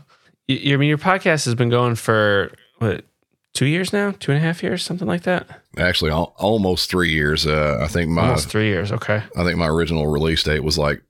[0.48, 3.06] you, I mean, your podcast has been going for what,
[3.54, 5.48] two years now, two and a half years, something like that.
[5.78, 7.46] Actually, al- almost three years.
[7.46, 8.92] Uh, I think my almost three years.
[8.92, 9.24] Okay.
[9.36, 11.02] I think my original release date was like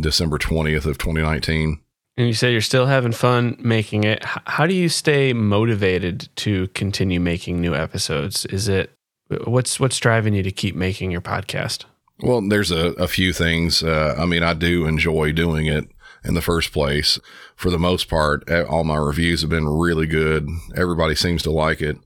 [0.00, 1.80] December twentieth of twenty nineteen.
[2.18, 4.24] And you say you're still having fun making it.
[4.24, 8.46] How do you stay motivated to continue making new episodes?
[8.46, 8.95] Is it
[9.44, 11.84] what's what's driving you to keep making your podcast?
[12.20, 13.82] Well, there's a, a few things.
[13.82, 15.88] Uh, I mean, I do enjoy doing it
[16.24, 17.18] in the first place.
[17.56, 20.48] For the most part, all my reviews have been really good.
[20.74, 21.98] Everybody seems to like it.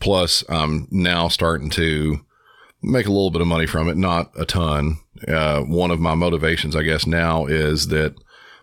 [0.00, 2.20] Plus, I'm now starting to
[2.82, 4.98] make a little bit of money from it, not a ton.
[5.26, 8.14] Uh, one of my motivations, I guess, now is that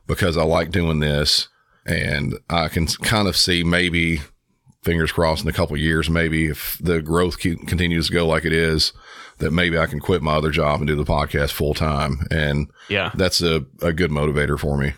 [0.07, 1.49] because I like doing this
[1.85, 4.21] and I can kind of see maybe
[4.85, 8.53] fingers crossed in a couple years, maybe if the growth continues to go like it
[8.53, 8.93] is,
[9.39, 12.25] that maybe I can quit my other job and do the podcast full time.
[12.31, 14.93] And yeah, that's a, a good motivator for me.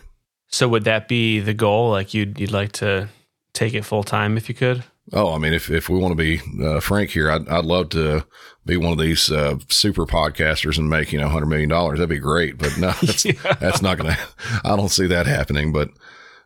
[0.48, 1.90] So would that be the goal?
[1.90, 3.08] Like you'd, you'd like to
[3.54, 4.84] take it full time if you could?
[5.12, 7.88] Oh, I mean, if, if we want to be uh, frank here, I'd, I'd love
[7.90, 8.26] to
[8.66, 11.70] be one of these uh, super podcasters and make, you know, $100 million.
[11.70, 12.58] That'd be great.
[12.58, 13.54] But no, that's, yeah.
[13.58, 14.18] that's not going to,
[14.64, 15.72] I don't see that happening.
[15.72, 15.90] But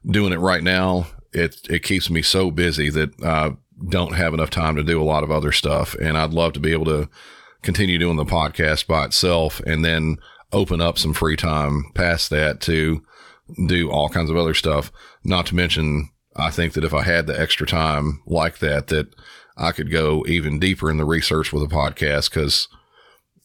[0.07, 3.57] doing it right now, it, it keeps me so busy that I
[3.89, 5.95] don't have enough time to do a lot of other stuff.
[5.95, 7.09] And I'd love to be able to
[7.63, 10.19] continue doing the podcast by itself and then
[10.53, 13.03] open up some free time past that to
[13.67, 14.93] do all kinds of other stuff.
[15.25, 19.15] Not to mention, I think that if I had the extra time like that, that
[19.57, 22.69] I could go even deeper in the research with a podcast because,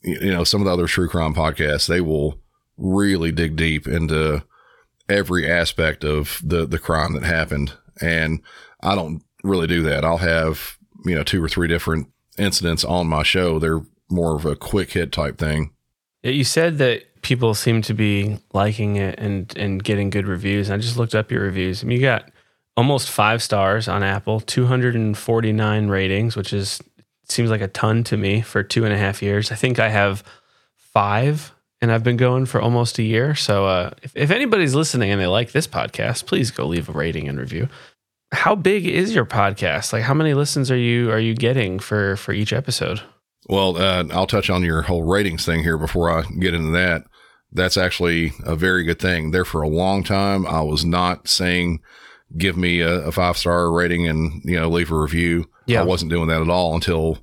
[0.01, 2.39] you know, some of the other true crime podcasts, they will
[2.77, 4.43] really dig deep into
[5.09, 7.73] every aspect of the, the crime that happened.
[8.01, 8.41] And
[8.81, 10.03] I don't really do that.
[10.03, 13.59] I'll have, you know, two or three different incidents on my show.
[13.59, 15.71] They're more of a quick hit type thing.
[16.23, 20.69] You said that people seem to be liking it and and getting good reviews.
[20.69, 21.83] I just looked up your reviews.
[21.83, 22.29] I mean, you got
[22.75, 26.81] almost five stars on Apple, 249 ratings, which is
[27.29, 29.51] seems like a ton to me for two and a half years.
[29.51, 30.23] I think I have
[30.77, 33.35] five and I've been going for almost a year.
[33.35, 36.91] So uh, if, if anybody's listening and they like this podcast, please go leave a
[36.91, 37.69] rating and review.
[38.31, 39.93] How big is your podcast?
[39.93, 43.01] Like how many listens are you are you getting for for each episode?
[43.47, 47.03] Well, uh, I'll touch on your whole ratings thing here before I get into that.
[47.53, 49.31] That's actually a very good thing.
[49.31, 51.81] There for a long time, I was not saying
[52.35, 55.49] give me a, a five star rating and you know leave a review.
[55.65, 55.81] Yeah.
[55.81, 57.19] I wasn't doing that at all until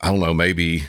[0.00, 0.84] I don't know maybe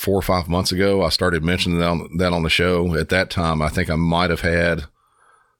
[0.00, 1.02] four or five months ago.
[1.02, 2.94] I started mentioning that on, that on the show.
[2.96, 4.84] At that time, I think I might have had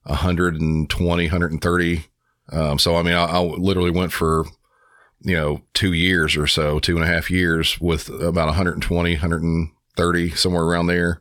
[0.05, 2.05] 120, 130.
[2.53, 4.47] Um, so I mean, I, I literally went for
[5.23, 10.31] you know, two years or so, two and a half years with about 120, 130,
[10.31, 11.21] somewhere around there.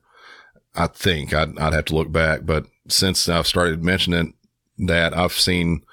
[0.75, 4.35] I think I'd, I'd have to look back, but since I've started mentioning
[4.77, 5.83] that, I've seen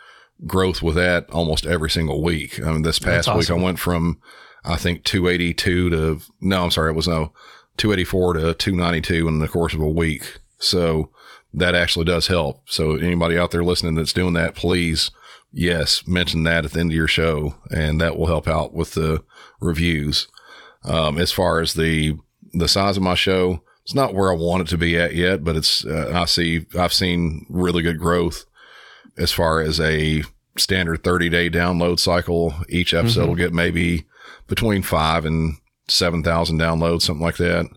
[0.46, 2.62] growth with that almost every single week.
[2.62, 3.38] I mean, this past awesome.
[3.38, 4.20] week I went from,
[4.66, 7.32] I think 282 to, no, I'm sorry, it was no
[7.76, 10.38] 284 to 292 in the course of a week.
[10.58, 11.10] So
[11.54, 12.62] that actually does help.
[12.68, 15.10] So anybody out there listening that's doing that, please,
[15.52, 18.92] yes, mention that at the end of your show and that will help out with
[18.92, 19.22] the
[19.60, 20.28] reviews.
[20.84, 22.18] Um, as far as the,
[22.52, 25.44] the size of my show, it's not where I want it to be at yet,
[25.44, 28.44] but it's, uh, I see, I've seen really good growth
[29.16, 30.22] as far as a
[30.58, 32.54] standard 30 day download cycle.
[32.68, 33.28] Each episode mm-hmm.
[33.28, 34.06] will get maybe
[34.46, 35.56] between five and
[35.88, 37.68] 7,000 downloads, something like that.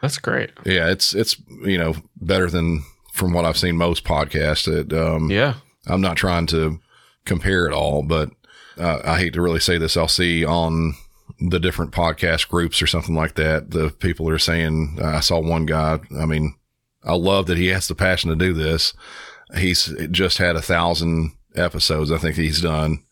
[0.00, 0.50] That's great.
[0.64, 0.90] Yeah.
[0.90, 4.68] It's, it's, you know, better than from what I've seen most podcasts.
[4.68, 5.54] It, um, yeah.
[5.86, 6.78] I'm not trying to
[7.24, 8.30] compare it all, but
[8.78, 9.96] uh, I hate to really say this.
[9.96, 10.94] I'll see on
[11.40, 13.70] the different podcast groups or something like that.
[13.70, 16.00] The people are saying, I saw one guy.
[16.18, 16.54] I mean,
[17.04, 18.92] I love that he has the passion to do this.
[19.56, 22.12] He's just had a thousand episodes.
[22.12, 23.02] I think he's done.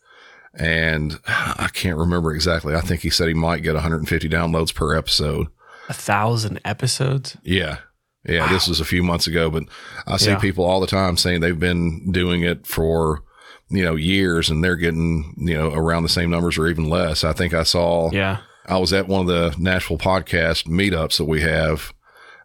[0.57, 2.75] And I can't remember exactly.
[2.75, 5.47] I think he said he might get 150 downloads per episode.
[5.89, 7.37] A thousand episodes?
[7.43, 7.77] Yeah.
[8.25, 8.45] Yeah.
[8.45, 8.53] Wow.
[8.53, 9.63] This was a few months ago, but
[10.05, 10.39] I see yeah.
[10.39, 13.23] people all the time saying they've been doing it for,
[13.69, 17.23] you know, years and they're getting, you know, around the same numbers or even less.
[17.23, 21.25] I think I saw, yeah, I was at one of the Nashville podcast meetups that
[21.25, 21.93] we have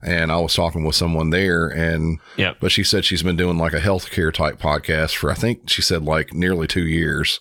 [0.02, 3.58] and I was talking with someone there and yeah, but she said she's been doing
[3.58, 7.40] like a healthcare type podcast for I think she said like nearly two years,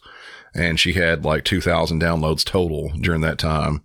[0.53, 3.83] and she had like two thousand downloads total during that time,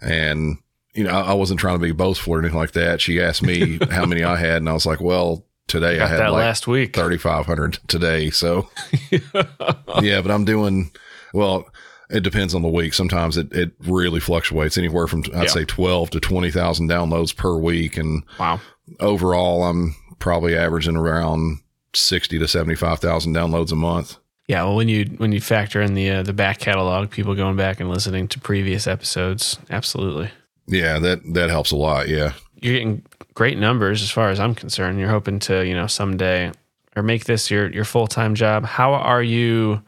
[0.00, 0.58] and
[0.94, 3.00] you know I, I, wasn't trying to be boastful or anything like that.
[3.00, 5.44] She asked me how many I had, and I was like, well.
[5.68, 8.30] Today I had like last week 3,500 today.
[8.30, 8.70] So
[9.10, 10.92] yeah, but I'm doing,
[11.34, 11.68] well,
[12.08, 12.94] it depends on the week.
[12.94, 15.48] Sometimes it, it really fluctuates anywhere from, I'd yeah.
[15.48, 17.96] say 12 to 20,000 downloads per week.
[17.96, 18.60] And wow,
[19.00, 21.60] overall, I'm probably averaging around
[21.94, 24.16] 60 to 75,000 downloads a month.
[24.48, 24.64] Yeah.
[24.64, 27.80] Well, when you, when you factor in the, uh, the back catalog, people going back
[27.80, 30.30] and listening to previous episodes, absolutely.
[30.66, 30.98] Yeah.
[30.98, 32.08] That, that helps a lot.
[32.08, 32.32] Yeah.
[32.60, 33.02] You're getting
[33.34, 34.98] great numbers as far as I'm concerned.
[34.98, 36.52] You're hoping to, you know, someday
[36.94, 38.64] or make this your, your full-time job.
[38.64, 39.82] How are you,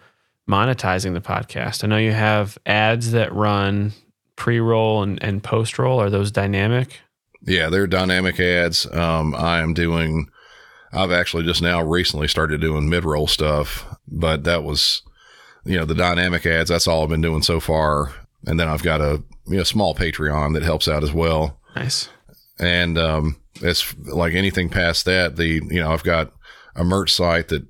[0.49, 1.85] monetizing the podcast?
[1.85, 3.93] I know you have ads that run
[4.35, 6.01] pre roll and, and post roll.
[6.01, 7.01] Are those dynamic?
[7.43, 8.91] Yeah, they're dynamic ads.
[8.93, 10.31] Um, I am doing,
[10.93, 15.03] I've actually just now recently started doing mid roll stuff, but that was,
[15.65, 16.71] you know, the dynamic ads.
[16.71, 18.13] That's all I've been doing so far.
[18.47, 21.59] And then I've got a you know, small Patreon that helps out as well.
[21.75, 22.09] Nice.
[22.61, 26.33] And um, it's like anything past that, the you know I've got
[26.75, 27.67] a merch site that,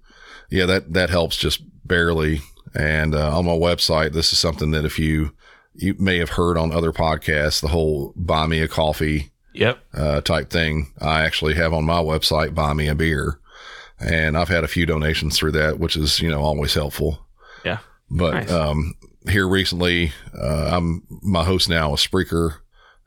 [0.51, 2.41] yeah, that that helps just barely.
[2.75, 5.33] And uh, on my website, this is something that if you
[5.75, 10.21] you may have heard on other podcasts, the whole buy me a coffee yep uh,
[10.21, 10.93] type thing.
[11.01, 13.39] I actually have on my website buy me a beer,
[14.01, 17.27] and I've had a few donations through that, which is you know always helpful.
[17.65, 17.79] Yeah,
[18.11, 18.51] but nice.
[18.51, 18.95] um,
[19.29, 22.59] here recently, uh, I'm my host now is Spreaker,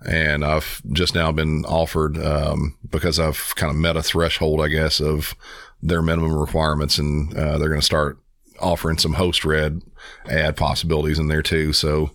[0.06, 4.68] and I've just now been offered um, because I've kind of met a threshold, I
[4.68, 5.36] guess, of
[5.82, 8.18] their minimum requirements, and uh, they're going to start
[8.60, 9.82] offering some host read
[10.28, 11.74] ad possibilities in there too.
[11.74, 12.12] So,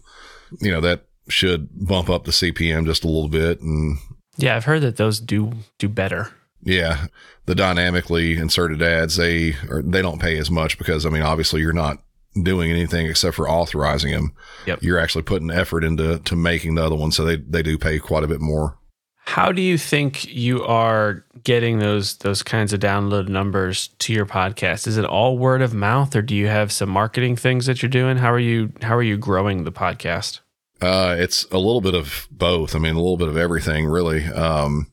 [0.61, 3.61] you know, that should bump up the CPM just a little bit.
[3.61, 3.99] And
[4.37, 6.33] yeah, I've heard that those do do better.
[6.63, 7.07] Yeah,
[7.47, 11.61] the dynamically inserted ads they or they don't pay as much because I mean obviously
[11.61, 12.03] you're not
[12.43, 14.33] doing anything except for authorizing them.
[14.67, 14.83] Yep.
[14.83, 17.99] You're actually putting effort into to making the other one, so they they do pay
[17.99, 18.79] quite a bit more.
[19.27, 24.27] How do you think you are getting those those kinds of download numbers to your
[24.27, 24.87] podcast?
[24.87, 27.91] Is it all word of mouth, or do you have some marketing things that you're
[27.91, 28.19] doing?
[28.19, 30.41] How are you How are you growing the podcast?
[30.81, 32.77] Uh, it's a little bit of both.
[32.77, 34.27] I mean, a little bit of everything, really.
[34.27, 34.93] Um,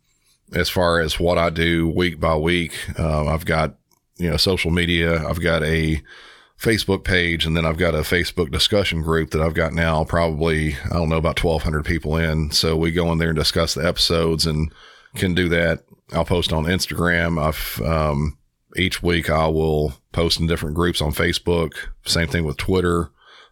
[0.53, 3.75] as far as what I do week by week, uh, I've got
[4.17, 5.25] you know social media.
[5.27, 6.01] I've got a
[6.63, 10.75] Facebook page, and then I've got a Facebook discussion group that I've got now probably,
[10.85, 12.51] I don't know, about 1,200 people in.
[12.51, 14.71] So we go in there and discuss the episodes and
[15.15, 15.83] can do that.
[16.13, 17.41] I'll post on Instagram.
[17.41, 18.37] I've, um,
[18.77, 21.73] each week I will post in different groups on Facebook.
[22.05, 23.09] Same thing with Twitter.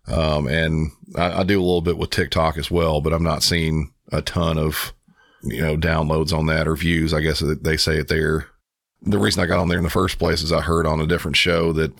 [0.07, 3.43] Um, and I, I do a little bit with TikTok as well, but I'm not
[3.43, 4.93] seeing a ton of,
[5.43, 7.13] you know, downloads on that or views.
[7.13, 8.47] I guess they say it there.
[9.01, 11.07] The reason I got on there in the first place is I heard on a
[11.07, 11.91] different show that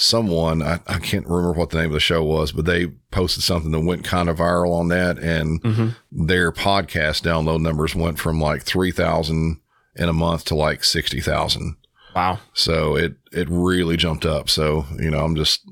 [0.00, 3.42] someone I, I can't remember what the name of the show was, but they posted
[3.42, 5.88] something that went kind of viral on that, and mm-hmm.
[6.26, 9.60] their podcast download numbers went from like three thousand
[9.96, 11.76] in a month to like sixty thousand.
[12.14, 12.38] Wow!
[12.54, 14.48] So it it really jumped up.
[14.48, 15.68] So you know, I'm just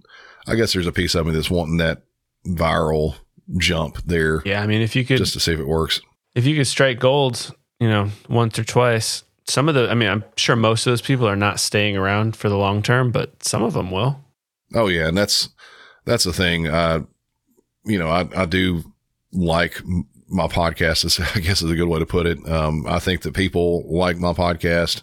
[0.47, 2.03] I guess there's a piece of me that's wanting that
[2.47, 3.17] viral
[3.59, 4.43] jump there.
[4.45, 6.01] Yeah, I mean, if you could just to see if it works.
[6.37, 10.11] If you could strike gold, you know, once or twice, some of the, I mean,
[10.11, 13.43] I'm sure most of those people are not staying around for the long term, but
[13.43, 14.21] some of them will.
[14.75, 15.49] Oh yeah, and that's
[16.05, 16.67] that's the thing.
[16.67, 17.05] Uh,
[17.85, 18.85] you know, I, I do
[19.33, 19.81] like
[20.29, 21.05] my podcast.
[21.05, 22.47] Is I guess is a good way to put it.
[22.49, 25.03] Um, I think that people like my podcast.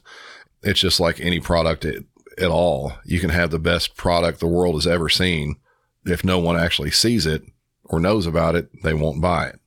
[0.62, 2.04] It's just like any product at,
[2.38, 2.94] at all.
[3.06, 5.58] You can have the best product the world has ever seen.
[6.06, 7.44] If no one actually sees it
[7.86, 9.60] or knows about it, they won't buy it.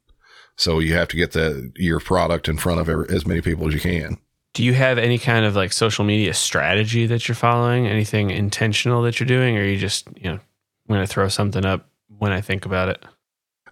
[0.57, 3.69] So you have to get the your product in front of every, as many people
[3.69, 4.19] as you can.
[4.55, 7.87] Do you have any kind of like social media strategy that you're following?
[7.87, 10.41] Anything intentional that you're doing, or you just you know
[10.89, 13.05] I'm going to throw something up when I think about it?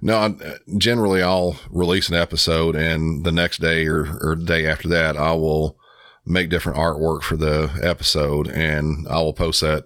[0.03, 4.67] No, I, uh, generally I'll release an episode, and the next day or or day
[4.67, 5.79] after that, I will
[6.27, 9.85] make different artwork for the episode, and I will post that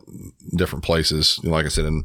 [0.57, 1.39] different places.
[1.45, 2.05] Like I said, in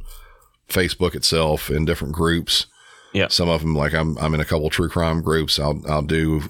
[0.70, 2.68] Facebook itself, in different groups.
[3.14, 3.28] Yeah.
[3.30, 5.60] Some of them, like I'm, I'm in a couple true crime groups.
[5.60, 6.42] I'll, I'll do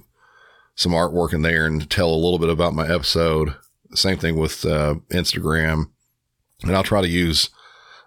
[0.76, 3.54] some artwork in there and tell a little bit about my episode.
[3.94, 5.92] Same thing with uh, Instagram,
[6.64, 7.50] and I'll try to use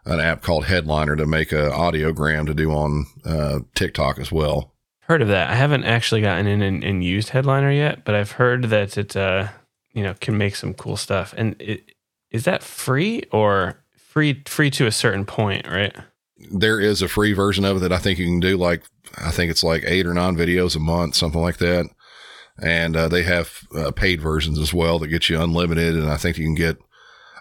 [0.04, 4.72] an app called Headliner to make a audiogram to do on uh, TikTok as well.
[5.00, 5.50] Heard of that?
[5.50, 9.16] I haven't actually gotten in and, and used Headliner yet, but I've heard that it,
[9.16, 9.48] uh,
[9.92, 11.34] you know, can make some cool stuff.
[11.36, 11.92] And it,
[12.30, 14.42] is that free or free?
[14.46, 15.94] Free to a certain point, right?
[16.52, 18.56] There is a free version of it that I think you can do.
[18.56, 18.82] Like
[19.18, 21.86] I think it's like eight or nine videos a month, something like that
[22.58, 25.94] and uh, they have uh, paid versions as well that get you unlimited.
[25.94, 26.78] And I think you can get.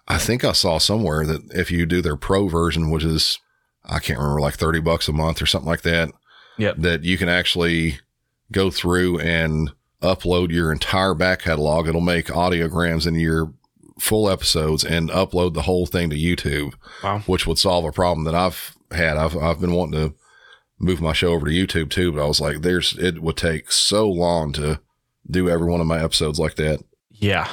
[0.08, 3.40] I think I saw somewhere that if you do their pro version, which is
[3.84, 6.12] I can't remember like thirty bucks a month or something like that,
[6.58, 6.76] yep.
[6.78, 8.00] that you can actually
[8.52, 9.72] go through and
[10.02, 11.88] upload your entire back catalog.
[11.88, 13.54] It'll make audiograms in your
[14.00, 17.20] full episodes and upload the whole thing to YouTube, wow.
[17.20, 19.18] which would solve a problem that I've had.
[19.18, 20.16] I've I've been wanting to
[20.80, 23.72] move my show over to YouTube too, but I was like, there's it would take
[23.72, 24.80] so long to
[25.30, 26.84] do every one of my episodes like that.
[27.10, 27.50] Yeah.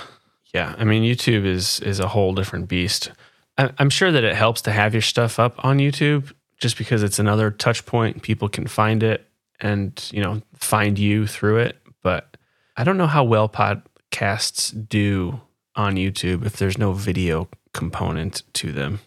[0.52, 0.74] Yeah.
[0.76, 3.12] I mean, YouTube is is a whole different beast.
[3.58, 7.18] I'm sure that it helps to have your stuff up on YouTube just because it's
[7.18, 8.22] another touch point.
[8.22, 9.28] People can find it
[9.60, 11.76] and, you know, find you through it.
[12.02, 12.36] But
[12.76, 15.40] I don't know how well podcasts do
[15.76, 19.00] on YouTube if there's no video component to them.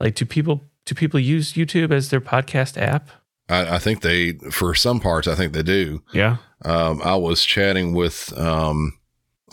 [0.00, 3.10] Like do people do people use YouTube as their podcast app?
[3.48, 6.02] I, I think they for some parts I think they do.
[6.12, 6.38] Yeah.
[6.64, 8.98] Um, I was chatting with, um,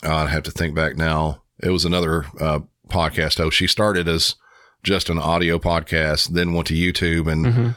[0.04, 1.44] I have to think back now.
[1.62, 3.58] It was another uh, podcast host.
[3.58, 4.36] She started as
[4.84, 7.70] just an audio podcast, then went to YouTube, and mm-hmm.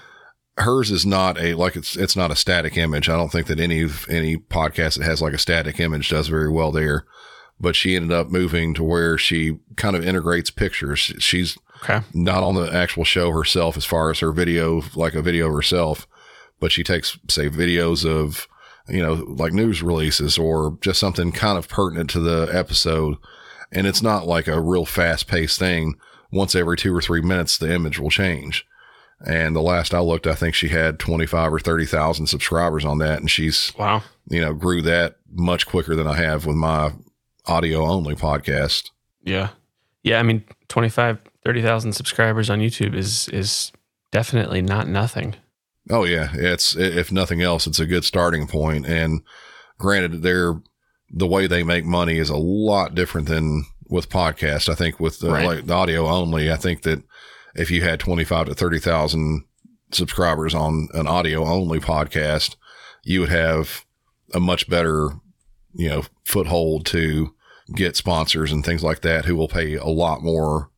[0.59, 3.09] hers is not a like it's it's not a static image.
[3.09, 6.51] I don't think that any any podcast that has like a static image does very
[6.51, 7.05] well there.
[7.59, 11.13] But she ended up moving to where she kind of integrates pictures.
[11.19, 12.01] She's okay.
[12.15, 15.55] not on the actual show herself as far as her video, like a video of
[15.55, 16.07] herself,
[16.61, 18.49] but she takes say videos of
[18.89, 23.17] you know, like news releases or just something kind of pertinent to the episode.
[23.71, 25.95] And it's not like a real fast paced thing.
[26.31, 28.67] Once every two or three minutes, the image will change.
[29.25, 33.21] And the last I looked, I think she had 25 or 30,000 subscribers on that.
[33.21, 36.93] And she's, wow, you know, grew that much quicker than I have with my
[37.47, 38.91] audio only podcast.
[39.23, 39.51] Yeah.
[40.03, 40.19] Yeah.
[40.19, 43.73] I mean, 25, 30,000 subscribers on YouTube is, is
[44.11, 45.35] definitely not nothing.
[45.91, 48.87] Oh yeah, it's if nothing else, it's a good starting point.
[48.87, 49.23] And
[49.79, 50.55] granted, they're
[51.11, 54.69] the way they make money is a lot different than with podcasts.
[54.69, 55.45] I think with the, right.
[55.45, 57.03] like the audio only, I think that
[57.55, 59.45] if you had twenty five to thirty thousand
[59.91, 62.57] subscribers on an audio only podcast,
[63.03, 63.85] you would have
[64.33, 65.11] a much better,
[65.75, 67.35] you know, foothold to
[67.75, 70.71] get sponsors and things like that who will pay a lot more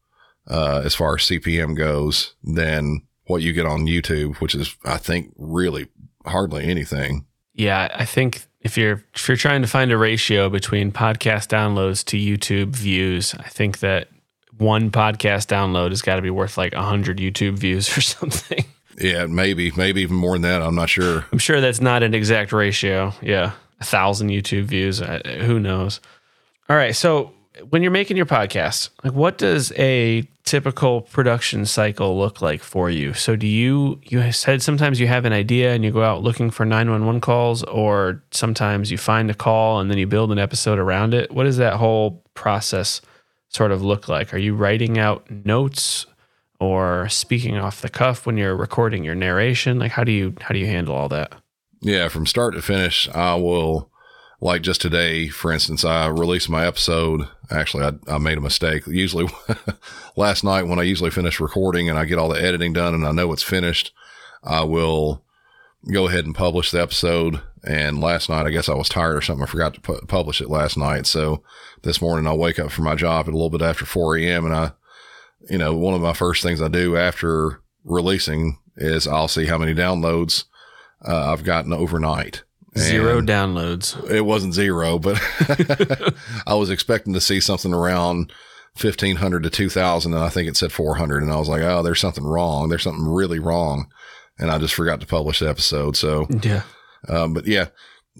[0.48, 4.98] uh, as far as CPM goes than what you get on YouTube, which is, I
[4.98, 5.88] think, really
[6.26, 7.26] hardly anything.
[7.54, 12.04] Yeah, I think if you're if you're trying to find a ratio between podcast downloads
[12.06, 14.08] to YouTube views, I think that
[14.56, 18.64] one podcast download has got to be worth like hundred YouTube views or something.
[18.98, 20.62] Yeah, maybe, maybe even more than that.
[20.62, 21.26] I'm not sure.
[21.32, 23.12] I'm sure that's not an exact ratio.
[23.22, 25.00] Yeah, a thousand YouTube views.
[25.00, 26.00] Who knows?
[26.68, 27.32] All right, so
[27.68, 32.90] when you're making your podcast, like what does a typical production cycle look like for
[32.90, 33.14] you?
[33.14, 36.50] So do you you said sometimes you have an idea and you go out looking
[36.50, 40.78] for 911 calls or sometimes you find a call and then you build an episode
[40.78, 41.30] around it.
[41.30, 43.00] What does that whole process
[43.48, 44.34] sort of look like?
[44.34, 46.06] Are you writing out notes
[46.58, 49.78] or speaking off the cuff when you're recording your narration?
[49.78, 51.34] Like how do you how do you handle all that?
[51.80, 53.90] Yeah, from start to finish, I will
[54.44, 57.26] like just today, for instance, I released my episode.
[57.50, 58.86] Actually, I, I made a mistake.
[58.86, 59.26] Usually,
[60.16, 63.06] last night when I usually finish recording and I get all the editing done and
[63.06, 63.90] I know it's finished,
[64.44, 65.24] I will
[65.90, 69.22] go ahead and publish the episode And last night, I guess I was tired or
[69.22, 69.44] something.
[69.44, 71.06] I forgot to pu- publish it last night.
[71.06, 71.42] So
[71.82, 74.44] this morning, I'll wake up for my job at a little bit after 4 a.m.
[74.44, 74.72] And I,
[75.48, 79.56] you know, one of my first things I do after releasing is I'll see how
[79.56, 80.44] many downloads
[81.02, 82.42] uh, I've gotten overnight.
[82.76, 84.10] Zero downloads.
[84.10, 85.20] It wasn't zero, but
[86.46, 88.32] I was expecting to see something around
[88.80, 92.00] 1500 to 2000 and I think it said 400 and I was like, "Oh, there's
[92.00, 92.68] something wrong.
[92.68, 93.86] There's something really wrong."
[94.38, 95.96] And I just forgot to publish the episode.
[95.96, 96.62] So, Yeah.
[97.08, 97.66] um, but yeah,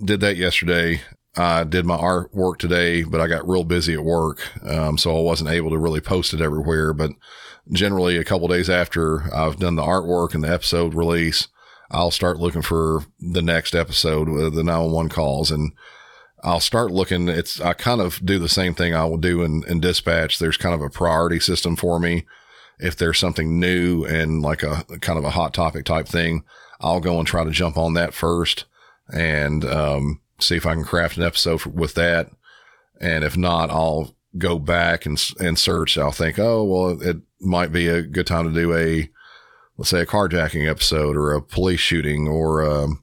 [0.05, 1.01] did that yesterday.
[1.37, 4.49] I did my artwork today, but I got real busy at work.
[4.65, 7.11] Um, so I wasn't able to really post it everywhere, but
[7.73, 11.49] generally a couple days after I've done the artwork and the episode release,
[11.91, 15.72] I'll start looking for the next episode with the 911 calls and
[16.43, 17.28] I'll start looking.
[17.28, 20.39] It's, I kind of do the same thing I will do in, in dispatch.
[20.39, 22.26] There's kind of a priority system for me.
[22.78, 26.45] If there's something new and like a kind of a hot topic type thing,
[26.80, 28.66] I'll go and try to jump on that first
[29.12, 32.30] and, um, see if I can craft an episode for, with that.
[33.01, 35.97] And if not, I'll go back and, and search.
[35.97, 39.09] I'll think, oh, well, it might be a good time to do a,
[39.77, 43.03] let's say a carjacking episode or a police shooting or, um,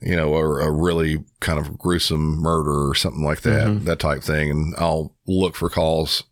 [0.00, 3.84] you know, or a really kind of gruesome murder or something like that, Mhm.
[3.84, 4.50] that type thing.
[4.50, 6.24] And I'll look for calls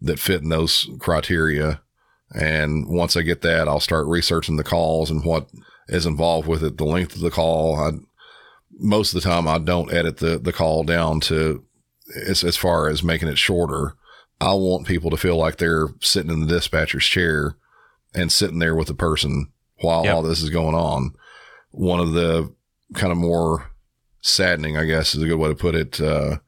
[0.00, 1.80] that fit in those criteria.
[2.32, 5.48] And once I get that, I'll start researching the calls and what
[5.88, 7.76] is involved with it, the length of the call.
[7.76, 7.92] I,
[8.78, 11.64] most of the time I don't edit the, the call down to
[12.26, 13.94] as, as far as making it shorter.
[14.40, 17.56] I want people to feel like they're sitting in the dispatcher's chair
[18.14, 20.14] and sitting there with the person while Yep.
[20.14, 21.14] all this is going on.
[21.70, 22.52] One of the
[22.94, 23.70] kind of more
[24.20, 26.38] saddening, I guess is a good way to put it, uh,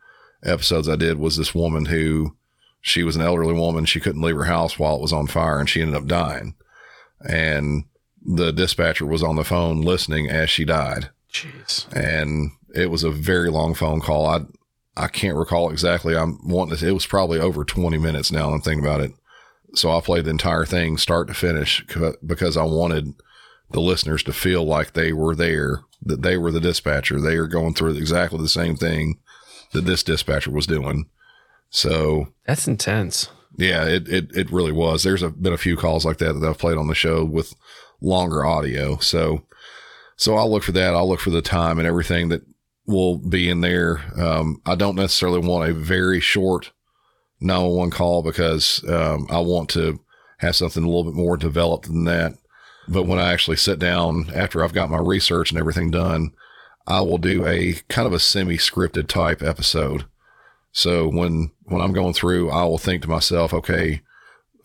[0.43, 2.35] episodes I did was this woman who
[2.81, 3.85] she was an elderly woman.
[3.85, 6.55] She couldn't leave her house while it was on fire and she ended up dying.
[7.21, 7.85] And
[8.25, 11.87] the dispatcher was on the phone listening as she died Jeez.
[11.95, 14.27] and it was a very long phone call.
[14.27, 14.41] I
[14.97, 16.17] I can't recall exactly.
[16.17, 16.89] I'm wanting to.
[16.89, 18.51] It was probably over 20 minutes now.
[18.51, 19.13] I'm thinking about it.
[19.75, 21.85] So I played the entire thing start to finish
[22.27, 23.14] because I wanted
[23.71, 27.21] the listeners to feel like they were there, that they were the dispatcher.
[27.21, 29.21] They are going through exactly the same thing
[29.73, 31.09] that this dispatcher was doing.
[31.71, 33.31] So That's intense.
[33.57, 35.05] yeah, it, it, it really was.
[35.05, 37.55] There's a, been a few calls like that that I've played on the show with
[38.01, 38.97] longer audio.
[38.97, 39.45] So,
[40.16, 40.95] so I'll look for that.
[40.95, 42.43] I'll look for the time and everything that
[42.87, 44.03] will be in there.
[44.21, 46.73] Um, I don't necessarily want a very short
[47.41, 50.01] 911 call because, um, I want to
[50.38, 52.34] have something a little bit more developed than that.
[52.88, 56.32] But when I actually sit down after I've got my research and everything done,
[56.86, 60.07] I will do a kind of a semi scripted type episode.
[60.72, 64.03] So when, when I'm going through, I will think to myself, okay,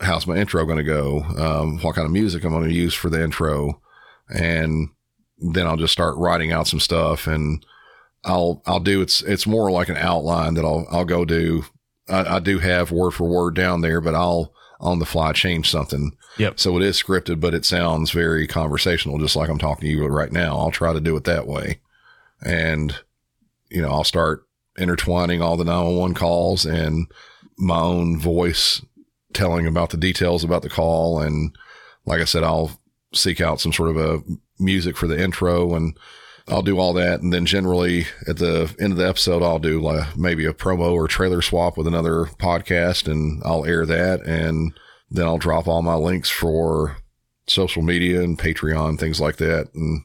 [0.00, 1.22] how's my intro going to go?
[1.36, 3.80] Um, what kind of music I'm going to use for the intro?
[4.28, 4.88] And
[5.38, 7.64] then I'll just start writing out some stuff and
[8.24, 11.64] I'll, I'll do, it's, it's more like an outline that I'll, I'll go do.
[12.08, 15.70] I, I do have word for word down there, but I'll on the fly change
[15.70, 16.12] something.
[16.38, 16.60] Yep.
[16.60, 20.06] So it is scripted, but it sounds very conversational, just like I'm talking to you
[20.06, 20.58] right now.
[20.58, 21.80] I'll try to do it that way.
[22.44, 22.94] And,
[23.70, 24.46] you know, I'll start
[24.78, 27.06] intertwining all the 911 calls and
[27.56, 28.84] my own voice
[29.32, 31.20] telling about the details about the call.
[31.20, 31.56] And
[32.04, 32.78] like I said, I'll
[33.14, 34.22] seek out some sort of a
[34.58, 35.98] music for the intro and
[36.48, 37.20] I'll do all that.
[37.20, 40.92] And then generally at the end of the episode, I'll do like maybe a promo
[40.92, 44.24] or trailer swap with another podcast and I'll air that.
[44.24, 44.72] And
[45.10, 46.98] then I'll drop all my links for
[47.48, 49.70] social media and Patreon, things like that.
[49.74, 50.04] And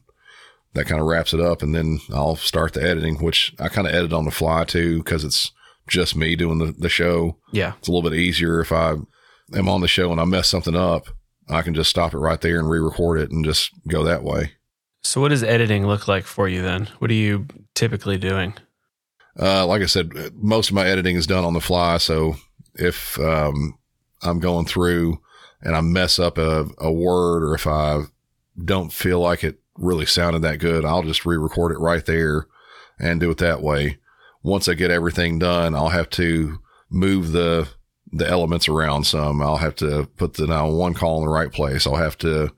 [0.74, 1.62] that kind of wraps it up.
[1.62, 5.00] And then I'll start the editing, which I kind of edit on the fly too,
[5.04, 5.52] because it's
[5.88, 7.38] just me doing the, the show.
[7.52, 7.74] Yeah.
[7.78, 8.96] It's a little bit easier if I
[9.54, 11.08] am on the show and I mess something up.
[11.50, 14.54] I can just stop it right there and re-record it and just go that way.
[15.04, 16.88] So what does editing look like for you then?
[17.00, 18.54] What are you typically doing?
[19.40, 21.98] Uh, like I said, most of my editing is done on the fly.
[21.98, 22.36] So
[22.76, 23.78] if um,
[24.22, 25.22] I'm going through
[25.62, 28.04] and I mess up a, a word or if I
[28.64, 32.48] don't feel like it really sounded that good, I'll just re-record it right there
[33.00, 33.98] and do it that way.
[34.44, 37.70] Once I get everything done, I'll have to move the
[38.14, 39.42] the elements around some.
[39.42, 41.88] I'll have to put the 911 call in the right place.
[41.88, 42.52] I'll have to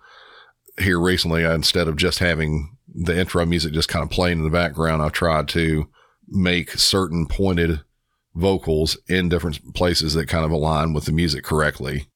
[0.79, 4.43] here recently, I, instead of just having the intro music just kind of playing in
[4.43, 5.87] the background, I've tried to
[6.27, 7.81] make certain pointed
[8.35, 12.07] vocals in different places that kind of align with the music correctly.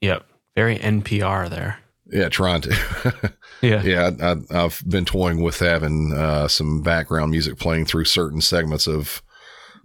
[0.00, 0.26] Yep.
[0.54, 1.78] Very NPR there.
[2.10, 3.32] Yeah, trying to.
[3.62, 3.82] Yeah.
[3.82, 8.42] yeah, I, I, I've been toying with having uh, some background music playing through certain
[8.42, 9.22] segments of,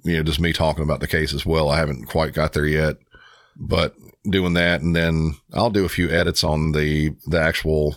[0.04, 1.70] you know, just me talking about the case as well.
[1.70, 2.98] I haven't quite got there yet,
[3.56, 3.96] but
[4.30, 7.96] doing that, and then I'll do a few edits on the the actual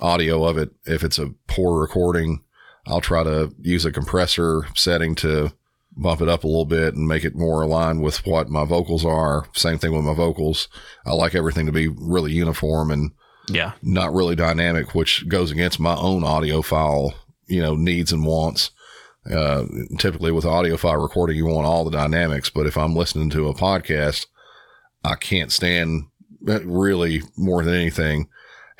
[0.00, 0.70] audio of it.
[0.86, 2.42] If it's a poor recording,
[2.86, 5.52] I'll try to use a compressor setting to
[5.96, 9.04] bump it up a little bit and make it more aligned with what my vocals
[9.04, 9.46] are.
[9.54, 10.68] Same thing with my vocals.
[11.04, 13.10] I like everything to be really uniform and
[13.48, 13.72] Yeah.
[13.82, 17.12] not really dynamic, which goes against my own audiophile,
[17.48, 18.70] you know, needs and wants.
[19.30, 19.64] Uh,
[19.98, 23.54] typically with audiophile recording, you want all the dynamics, but if I'm listening to a
[23.54, 24.26] podcast,
[25.04, 26.04] I can't stand
[26.42, 28.28] really more than anything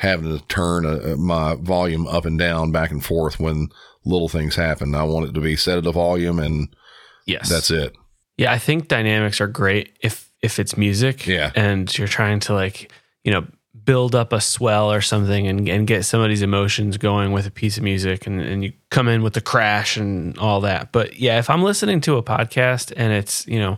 [0.01, 3.68] having to turn uh my volume up and down, back and forth when
[4.05, 4.94] little things happen.
[4.94, 6.74] I want it to be set at a volume and
[7.26, 7.48] Yes.
[7.48, 7.94] that's it.
[8.38, 11.26] Yeah, I think dynamics are great if if it's music.
[11.26, 11.53] Yeah.
[11.55, 12.90] And you're trying to like,
[13.24, 13.46] you know,
[13.84, 17.76] build up a swell or something and, and get somebody's emotions going with a piece
[17.76, 20.92] of music and, and you come in with the crash and all that.
[20.92, 23.76] But yeah, if I'm listening to a podcast and it's, you know,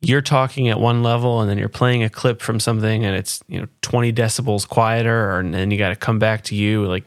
[0.00, 3.42] you're talking at one level and then you're playing a clip from something and it's,
[3.48, 6.86] you know, 20 decibels quieter or, and then you got to come back to you
[6.86, 7.04] like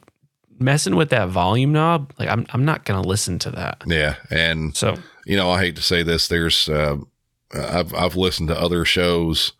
[0.60, 3.84] messing with that volume knob, like I'm I'm not going to listen to that.
[3.86, 4.16] Yeah.
[4.32, 6.28] And So, you know, I hate to say this.
[6.28, 6.98] There's, uh,
[7.54, 9.54] I've, I've listened to other shows,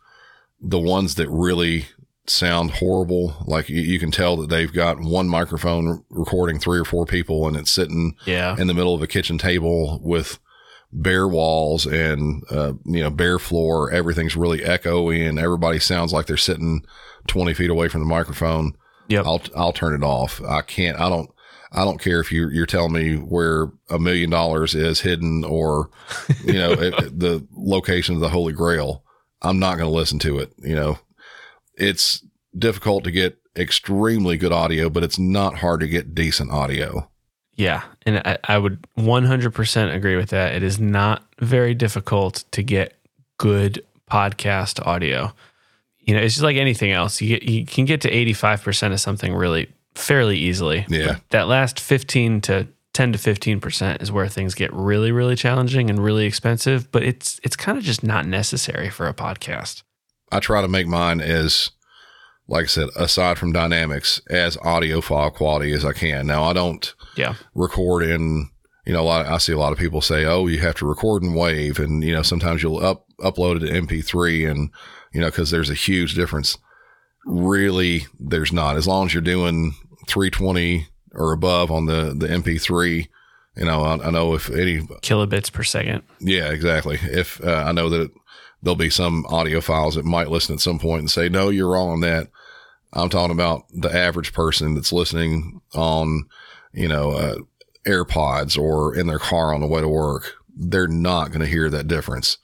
[0.60, 1.86] the ones that really
[2.26, 3.36] sound horrible.
[3.46, 7.46] Like you, you can tell that they've got one microphone recording three or four people
[7.46, 8.56] and it's sitting yeah.
[8.58, 10.38] in the middle of a kitchen table with
[10.92, 13.90] bare walls and, uh, you know, bare floor.
[13.90, 16.84] Everything's really echoey and everybody sounds like they're sitting
[17.26, 18.72] 20 feet away from the microphone.
[19.08, 19.26] Yep.
[19.26, 20.40] I'll, I'll turn it off.
[20.42, 21.30] I can't, I don't,
[21.72, 25.90] I don't care if you're, you're telling me where a million dollars is hidden or,
[26.44, 29.04] you know, it, the location of the Holy Grail.
[29.42, 30.52] I'm not going to listen to it.
[30.58, 30.98] You know,
[31.74, 32.24] it's
[32.56, 37.10] difficult to get extremely good audio, but it's not hard to get decent audio.
[37.58, 40.54] Yeah, and I, I would 100% agree with that.
[40.54, 42.94] It is not very difficult to get
[43.36, 45.32] good podcast audio.
[45.98, 47.20] You know, it's just like anything else.
[47.20, 50.86] You get, you can get to 85% of something really fairly easily.
[50.88, 51.16] Yeah.
[51.30, 56.02] That last 15 to 10 to 15% is where things get really really challenging and
[56.02, 59.82] really expensive, but it's it's kind of just not necessary for a podcast.
[60.30, 61.70] I try to make mine as,
[62.48, 66.26] like I said, aside from dynamics, as audiophile quality as I can.
[66.26, 67.34] Now, I don't Yeah.
[67.54, 68.48] record in,
[68.86, 70.86] you know, a lot, I see a lot of people say, oh, you have to
[70.86, 71.78] record in WAVE.
[71.78, 74.70] And, you know, sometimes you'll up, upload it to MP3 and,
[75.12, 76.56] you know, cause there's a huge difference.
[77.26, 78.76] Really, there's not.
[78.76, 79.74] As long as you're doing
[80.06, 83.08] 320 or above on the, the MP3,
[83.56, 86.02] you know, I, I know if any, Kilobits per second.
[86.20, 86.98] yeah, exactly.
[87.02, 88.10] If uh, I know that
[88.62, 91.90] there'll be some audiophiles that might listen at some point and say, no, you're wrong
[91.90, 92.28] on that.
[92.98, 96.24] I'm talking about the average person that's listening on,
[96.72, 97.36] you know, uh,
[97.86, 100.34] AirPods or in their car on the way to work.
[100.56, 102.38] They're not going to hear that difference.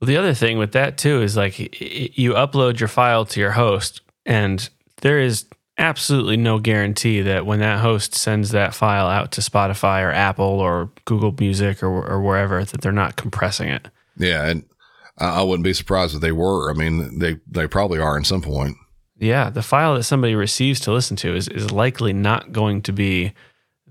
[0.00, 3.52] Well, the other thing with that too is like you upload your file to your
[3.52, 4.68] host, and
[5.00, 5.46] there is
[5.78, 10.44] absolutely no guarantee that when that host sends that file out to Spotify or Apple
[10.44, 13.88] or Google Music or, or wherever, that they're not compressing it.
[14.16, 14.46] Yeah.
[14.46, 14.64] And
[15.18, 16.70] I, I wouldn't be surprised if they were.
[16.70, 18.76] I mean, they, they probably are in some point.
[19.22, 22.92] Yeah, the file that somebody receives to listen to is, is likely not going to
[22.92, 23.32] be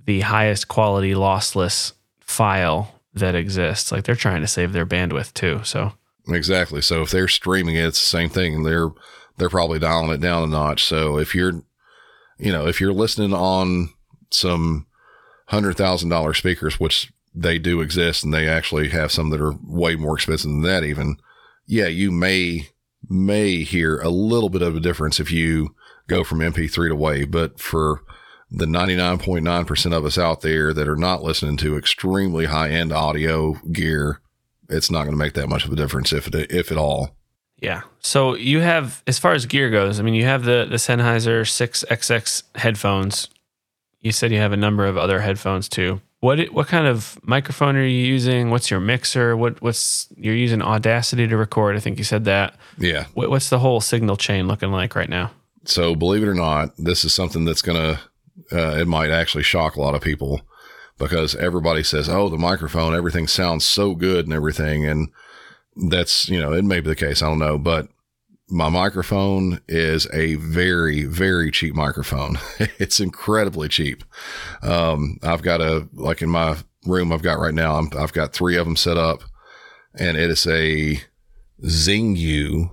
[0.06, 3.94] the highest quality lossless file that exists.
[3.94, 5.62] Like they're trying to save their bandwidth too.
[5.64, 5.94] So
[6.28, 6.82] Exactly.
[6.82, 8.64] So if they're streaming it, it's the same thing.
[8.64, 8.90] They're
[9.38, 10.84] they're probably dialing it down a notch.
[10.84, 11.64] So if you're,
[12.38, 13.90] you know, if you're listening on
[14.30, 14.86] some
[15.48, 19.56] hundred thousand dollar speakers, which they do exist, and they actually have some that are
[19.64, 21.18] way more expensive than that, even,
[21.66, 22.68] yeah, you may
[23.12, 25.76] may hear a little bit of a difference if you
[26.08, 28.02] go from MP3 to WAV, but for
[28.50, 33.54] the 99.9% of us out there that are not listening to extremely high end audio
[33.72, 34.22] gear,
[34.70, 37.16] it's not going to make that much of a difference if it, if at all.
[37.58, 37.82] Yeah.
[38.00, 41.42] So you have, as far as gear goes, I mean, you have the the Sennheiser
[41.44, 43.30] 6XX headphones.
[44.00, 46.02] You said you have a number of other headphones too.
[46.22, 48.52] What what kind of microphone are you using?
[48.52, 49.36] What's your mixer?
[49.36, 51.76] What what's you're using Audacity to record?
[51.76, 52.56] I think you said that.
[52.78, 53.06] Yeah.
[53.16, 55.32] What, what's the whole signal chain looking like right now?
[55.66, 58.00] So believe it or not, this is something that's going to,
[58.52, 60.42] uh, it might actually shock a lot of people
[60.98, 64.86] because everybody says, Oh, the microphone, everything sounds so good and everything.
[64.86, 65.10] And
[65.76, 67.22] that's, you know, it may be the case.
[67.22, 67.88] I don't know, but
[68.52, 72.38] my microphone is a very, very cheap microphone.
[72.80, 74.04] it's incredibly cheap.
[74.62, 78.34] Um, I've got a, like in my room I've got right now, I'm, I've got
[78.34, 79.24] three of them set up
[79.96, 81.00] and it is a
[81.64, 82.72] Zingyou.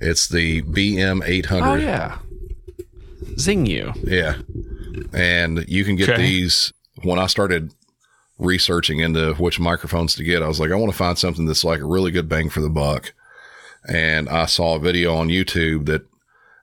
[0.00, 1.64] It's the BM 800.
[1.66, 2.18] Oh yeah,
[3.36, 3.94] Zingyou.
[4.08, 4.36] Yeah.
[5.12, 6.22] And you can get Okay.
[6.22, 6.72] these.
[7.04, 7.72] When I started
[8.38, 11.64] researching into which microphones to get, I was like, I want to find something that's
[11.64, 13.14] like a really good bang for the buck.
[13.88, 16.06] And I saw a video on YouTube that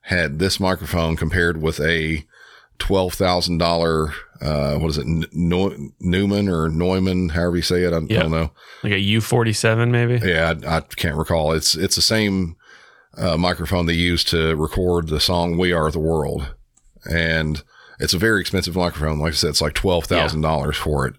[0.03, 2.25] had this microphone compared with a
[2.77, 7.93] twelve thousand dollar uh, what is it Newman or Neumann, however you say it.
[7.93, 8.51] I don't know.
[8.83, 10.25] Like a U forty seven, maybe.
[10.25, 11.51] Yeah, I, I, can't recall.
[11.51, 12.55] It's it's the same
[13.17, 16.55] uh, microphone they use to record the song "We Are the World,"
[17.09, 17.61] and
[17.99, 19.19] it's a very expensive microphone.
[19.19, 20.49] Like I said, it's like twelve thousand yeah.
[20.49, 21.15] dollars for it.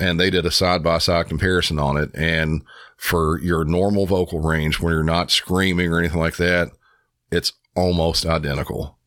[0.00, 2.62] And they did a side by side comparison on it, and
[2.98, 6.72] for your normal vocal range, when you're not screaming or anything like that,
[7.30, 8.98] it's almost identical.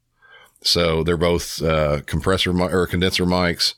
[0.64, 3.76] So they're both uh, compressor mi- or condenser mics.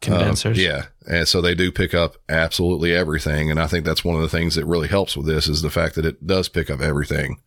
[0.00, 0.58] Condensers.
[0.58, 0.86] Um, yeah.
[1.06, 3.50] And so they do pick up absolutely everything.
[3.50, 5.70] And I think that's one of the things that really helps with this is the
[5.70, 7.40] fact that it does pick up everything.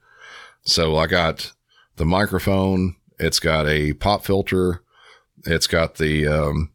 [0.64, 1.52] So I got
[1.98, 2.96] the microphone.
[3.20, 4.82] It's got a pop filter.
[5.46, 6.72] It's got the, um,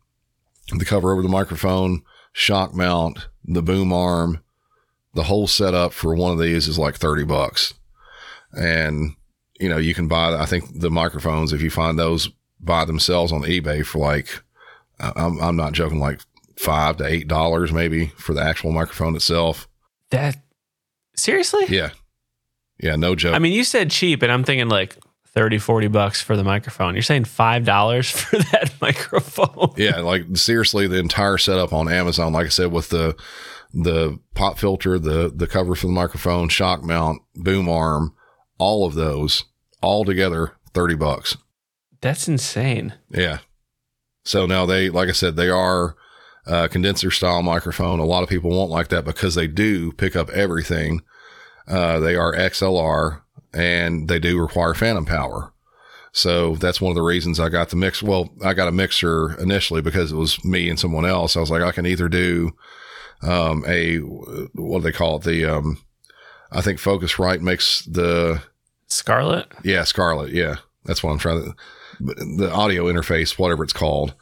[0.76, 4.40] the cover over the microphone, shock mount, the boom arm,
[5.14, 7.74] the whole setup for one of these is like 30 bucks.
[8.52, 9.14] And
[9.60, 13.30] you know, you can buy, I think the microphones, if you find those by themselves
[13.30, 14.42] on eBay for like,
[14.98, 16.20] I'm, I'm not joking, like
[16.58, 19.68] five to eight dollars maybe for the actual microphone itself.
[20.10, 20.36] That
[21.14, 21.64] seriously?
[21.68, 21.90] Yeah.
[22.80, 22.96] Yeah.
[22.96, 23.34] No joke.
[23.34, 24.96] I mean, you said cheap and I'm thinking like
[25.28, 26.94] 30, 40 bucks for the microphone.
[26.94, 29.74] You're saying $5 for that microphone.
[29.76, 30.00] yeah.
[30.00, 33.14] Like seriously, the entire setup on Amazon, like I said, with the,
[33.72, 38.14] the pop filter, the, the cover for the microphone, shock mount, boom arm,
[38.58, 39.44] all of those
[39.82, 41.36] all together 30 bucks.
[42.00, 42.94] That's insane.
[43.10, 43.38] Yeah.
[44.24, 45.96] So now they, like I said, they are
[46.46, 47.98] a condenser style microphone.
[47.98, 51.02] A lot of people won't like that because they do pick up everything.
[51.66, 55.52] Uh, they are XLR and they do require phantom power.
[56.12, 58.02] So that's one of the reasons I got the mix.
[58.02, 61.36] Well, I got a mixer initially because it was me and someone else.
[61.36, 62.50] I was like, I can either do,
[63.22, 65.24] um, a, what do they call it?
[65.24, 65.78] The, um,
[66.50, 68.42] I think Focusrite makes the
[68.86, 69.46] Scarlett.
[69.62, 70.32] Yeah, Scarlett.
[70.32, 70.56] Yeah.
[70.84, 71.54] That's what I'm trying to,
[72.36, 74.14] the audio interface, whatever it's called.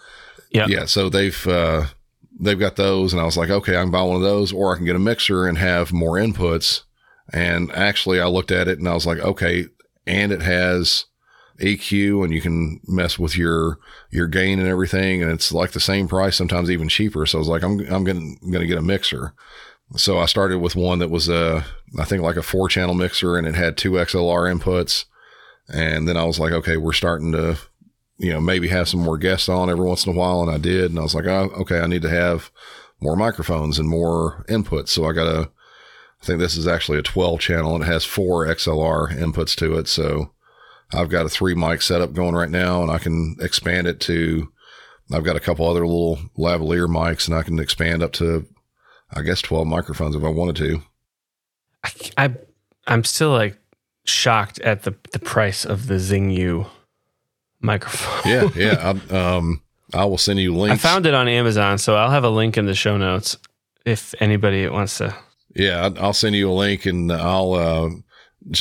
[0.50, 0.66] Yeah.
[0.68, 0.84] Yeah.
[0.86, 1.86] So they've, uh,
[2.38, 4.72] they've got those and I was like, okay, I can buy one of those or
[4.72, 6.82] I can get a mixer and have more inputs.
[7.32, 9.66] And actually I looked at it and I was like, okay.
[10.06, 11.04] And it has
[11.60, 13.78] EQ and you can mess with your,
[14.10, 15.22] your gain and everything.
[15.22, 17.26] And it's like the same price, sometimes even cheaper.
[17.26, 19.34] So I was like, I'm, I'm going to, get a mixer.
[19.96, 21.64] So I started with one that was a,
[21.98, 25.06] I think like a four channel mixer and it had two XLR inputs.
[25.68, 27.58] And then I was like, okay, we're starting to,
[28.18, 30.42] you know, maybe have some more guests on every once in a while.
[30.42, 30.90] And I did.
[30.90, 32.50] And I was like, oh, okay, I need to have
[33.00, 34.88] more microphones and more inputs.
[34.88, 35.50] So I got a,
[36.20, 39.78] I think this is actually a 12 channel and it has four XLR inputs to
[39.78, 39.88] it.
[39.88, 40.32] So
[40.92, 44.50] I've got a three mic setup going right now and I can expand it to,
[45.12, 48.46] I've got a couple other little lavalier mics and I can expand up to
[49.14, 50.82] I guess 12 microphones if I wanted to.
[51.84, 52.34] I, I
[52.86, 53.58] I'm still like
[54.04, 56.66] shocked at the the price of the Zingyou
[57.60, 58.30] microphone.
[58.30, 58.94] yeah, yeah.
[59.10, 59.62] I, um,
[59.94, 60.84] I will send you links.
[60.84, 63.36] I found it on Amazon, so I'll have a link in the show notes
[63.84, 65.14] if anybody wants to.
[65.54, 67.88] Yeah, I'll send you a link, and I'll uh,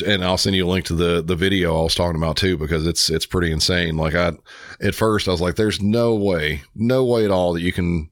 [0.05, 2.57] and I'll send you a link to the the video I was talking about too
[2.57, 3.97] because it's it's pretty insane.
[3.97, 4.34] Like I,
[4.82, 8.09] at first I was like, "There's no way, no way at all that you can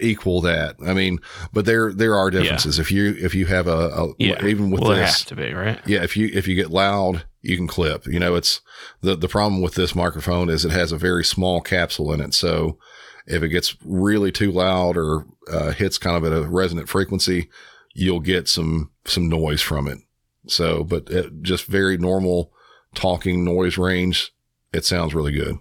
[0.00, 0.76] equal that.
[0.84, 1.20] I mean,
[1.52, 2.78] but there there are differences.
[2.78, 2.82] Yeah.
[2.82, 4.44] If you if you have a, a yeah.
[4.44, 5.80] even with well, this, to be right.
[5.86, 8.06] Yeah, if you if you get loud, you can clip.
[8.06, 8.60] You know, it's
[9.00, 12.34] the the problem with this microphone is it has a very small capsule in it.
[12.34, 12.78] So
[13.26, 17.48] if it gets really too loud or uh, hits kind of at a resonant frequency,
[17.94, 19.98] you'll get some some noise from it.
[20.46, 22.52] So, but just very normal
[22.94, 24.32] talking noise range,
[24.72, 25.58] it sounds really good.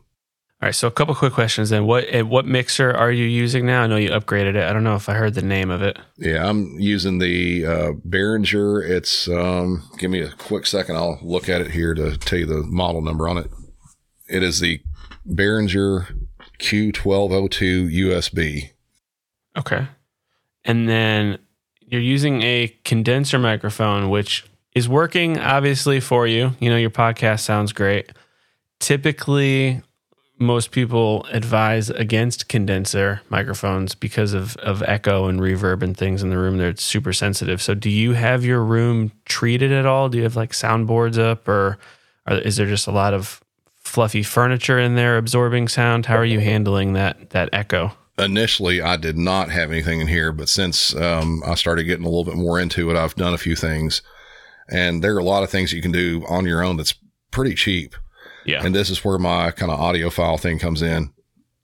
[0.61, 1.85] All right, so a couple quick questions then.
[1.85, 3.83] What what mixer are you using now?
[3.83, 4.63] I know you upgraded it.
[4.63, 5.99] I don't know if I heard the name of it.
[6.17, 8.81] Yeah, I'm using the uh, Behringer.
[8.89, 10.95] It's um, give me a quick second.
[10.95, 13.51] I'll look at it here to tell you the model number on it.
[14.29, 14.81] It is the
[15.27, 16.15] Behringer
[16.59, 18.69] Q1202 USB.
[19.57, 19.87] Okay,
[20.63, 21.37] and then
[21.81, 26.51] you're using a condenser microphone, which is working obviously for you.
[26.59, 28.11] You know, your podcast sounds great.
[28.79, 29.81] Typically,
[30.37, 36.29] most people advise against condenser microphones because of, of echo and reverb and things in
[36.29, 36.57] the room.
[36.57, 37.61] They're super sensitive.
[37.61, 40.09] So, do you have your room treated at all?
[40.09, 41.77] Do you have like soundboards up, or,
[42.27, 43.41] is there just a lot of
[43.75, 46.07] fluffy furniture in there absorbing sound?
[46.07, 47.93] How are you handling that that echo?
[48.17, 52.09] Initially, I did not have anything in here, but since um, I started getting a
[52.09, 54.01] little bit more into it, I've done a few things,
[54.69, 56.95] and there are a lot of things you can do on your own that's
[57.31, 57.95] pretty cheap.
[58.45, 58.63] Yeah.
[58.63, 61.11] And this is where my kind of audiophile thing comes in.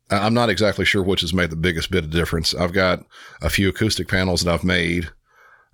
[0.10, 2.54] I'm not exactly sure which has made the biggest bit of difference.
[2.54, 3.06] I've got
[3.41, 5.10] a few acoustic panels that I've made.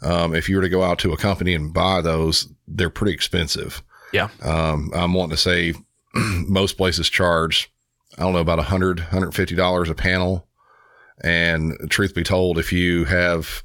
[0.04, 3.14] Um, if you were to go out to a company and buy those, they're pretty
[3.14, 3.82] expensive.
[4.14, 4.30] Yeah.
[4.44, 5.74] Um, I'm wanting to say
[6.14, 7.72] most places charge
[8.18, 10.48] I don't know, about a hundred, hundred fifty dollars a panel.
[11.24, 13.64] And truth be told, if you have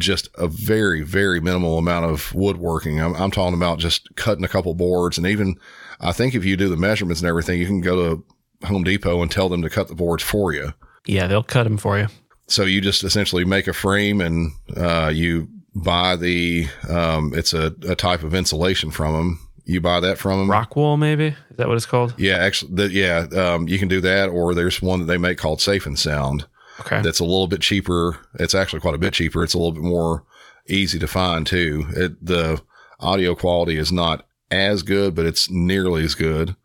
[0.00, 4.48] just a very, very minimal amount of woodworking, I'm, I'm talking about just cutting a
[4.48, 5.18] couple boards.
[5.18, 5.56] And even
[6.00, 9.22] I think if you do the measurements and everything, you can go to Home Depot
[9.22, 10.72] and tell them to cut the boards for you.
[11.06, 12.08] Yeah, they'll cut them for you.
[12.48, 17.74] So you just essentially make a frame and uh, you buy the, um, it's a,
[17.88, 19.40] a type of insulation from them.
[19.64, 20.50] You buy that from them.
[20.50, 21.26] Rock wool, maybe?
[21.26, 22.14] Is that what it's called?
[22.16, 24.28] Yeah, actually, the, yeah, um, you can do that.
[24.28, 26.46] Or there's one that they make called Safe and Sound.
[26.80, 27.00] Okay.
[27.02, 28.18] That's a little bit cheaper.
[28.34, 29.42] It's actually quite a bit cheaper.
[29.42, 30.24] It's a little bit more
[30.68, 31.86] easy to find too.
[31.90, 32.62] It, the
[33.00, 36.56] audio quality is not as good, but it's nearly as good.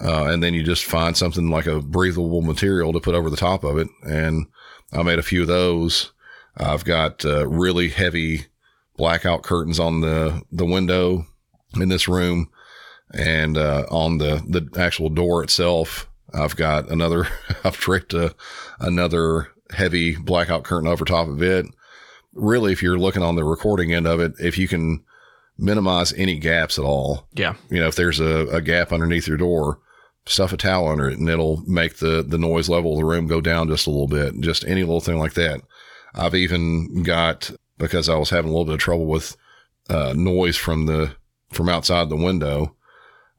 [0.00, 3.36] Uh, and then you just find something like a breathable material to put over the
[3.36, 3.88] top of it.
[4.02, 4.46] And
[4.92, 6.12] I made a few of those.
[6.56, 8.46] I've got uh, really heavy
[8.96, 11.26] blackout curtains on the, the window
[11.74, 12.50] in this room
[13.12, 16.08] and uh, on the, the actual door itself.
[16.36, 17.26] I've got another,
[17.64, 18.34] I've draped a,
[18.78, 21.66] another heavy blackout curtain over top of it.
[22.34, 25.02] Really, if you're looking on the recording end of it, if you can
[25.58, 27.54] minimize any gaps at all, Yeah.
[27.70, 29.80] you know, if there's a, a gap underneath your door,
[30.26, 33.26] stuff a towel under it and it'll make the, the noise level of the room
[33.26, 34.38] go down just a little bit.
[34.40, 35.62] Just any little thing like that.
[36.14, 39.36] I've even got, because I was having a little bit of trouble with
[39.88, 41.14] uh, noise from the,
[41.52, 42.74] from outside the window,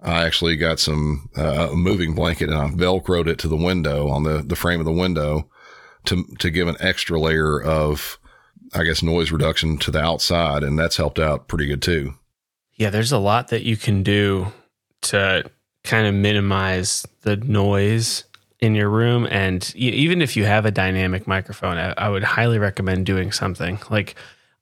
[0.02, 4.10] I actually got some, uh, a moving blanket and I velcroed it to the window
[4.10, 5.50] on the, the frame of the window
[6.06, 8.20] to, to give an extra layer of,
[8.74, 10.64] I guess, noise reduction to the outside.
[10.64, 12.14] And that's helped out pretty good too.
[12.76, 14.54] Yeah, there's a lot that you can do
[15.02, 15.50] to
[15.84, 18.24] kind of minimize the noise
[18.60, 19.28] in your room.
[19.30, 23.80] And even if you have a dynamic microphone, I, I would highly recommend doing something.
[23.90, 24.16] Like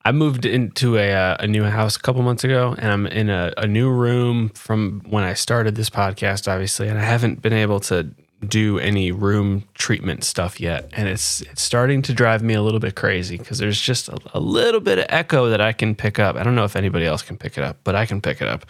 [0.06, 3.28] I moved into a, uh, a new house a couple months ago, and I'm in
[3.28, 7.52] a, a new room from when I started this podcast, obviously, and I haven't been
[7.52, 8.14] able to
[8.46, 12.78] do any room treatment stuff yet and it's it's starting to drive me a little
[12.78, 16.18] bit crazy because there's just a, a little bit of echo that I can pick
[16.18, 16.36] up.
[16.36, 18.46] I don't know if anybody else can pick it up, but I can pick it
[18.46, 18.66] up.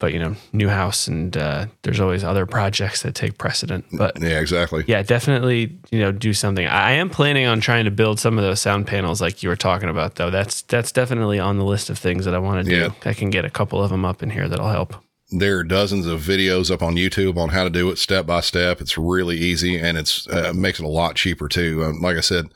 [0.00, 3.84] But you know, new house and uh, there's always other projects that take precedent.
[3.92, 4.82] But Yeah, exactly.
[4.88, 6.66] yeah, definitely, you know, do something.
[6.66, 9.56] I am planning on trying to build some of those sound panels like you were
[9.56, 10.30] talking about though.
[10.30, 12.76] That's that's definitely on the list of things that I want to do.
[12.80, 12.90] Yeah.
[13.04, 14.94] I can get a couple of them up in here that'll help.
[15.30, 18.40] there are dozens of videos up on YouTube on how to do it step by
[18.40, 18.80] step.
[18.80, 21.84] It's really easy and it's uh, makes it a lot cheaper too.
[21.84, 22.46] Um, like I said,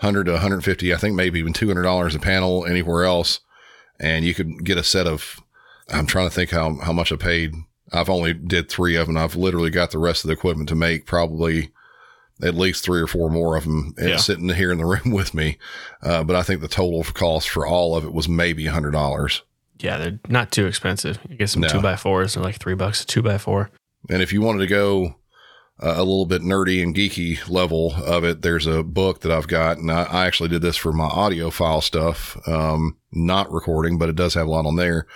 [0.00, 3.38] 100 to 150, I think maybe even $200 a panel anywhere else.
[4.00, 5.38] And you could get a set of,
[5.92, 7.54] I'm trying to think how, how much I paid.
[7.92, 9.16] I've only did three of them.
[9.16, 11.70] I've literally got the rest of the equipment to make probably
[12.42, 14.16] at least three or four more of them Yeah.
[14.16, 15.58] sitting here in the room with me.
[16.02, 19.40] Uh, but I think the total cost for all of it was maybe $100.
[19.78, 21.18] Yeah, they're not too expensive.
[21.28, 21.68] You get some No.
[21.68, 23.70] two by fours, they're like three bucks a two by four.
[24.10, 25.16] And if you wanted to go
[25.82, 29.48] uh, a little bit nerdy and geeky level of it, there's a book that I've
[29.48, 34.08] got, and I, I actually did this for my audiophile stuff, um, not recording, but
[34.08, 35.06] it does have a lot on there.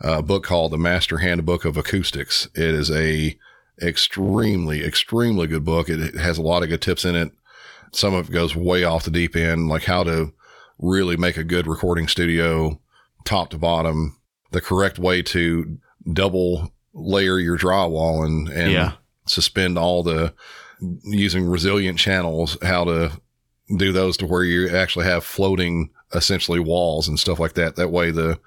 [0.00, 2.46] A book called The Master Handbook of Acoustics.
[2.54, 3.36] It is a
[3.80, 5.88] extremely, extremely good book.
[5.88, 7.32] It, it has a lot of good tips in it.
[7.92, 10.32] Some of it goes way off the deep end, like how to
[10.78, 12.80] really make a good recording studio,
[13.24, 14.18] top to bottom,
[14.50, 15.78] the correct way to
[16.12, 18.92] double layer your drywall and, and Yeah.
[19.26, 20.34] suspend all the
[21.04, 23.12] using resilient channels, how to
[23.78, 27.76] do those to where you actually have floating essentially walls and stuff like that.
[27.76, 28.38] That way the,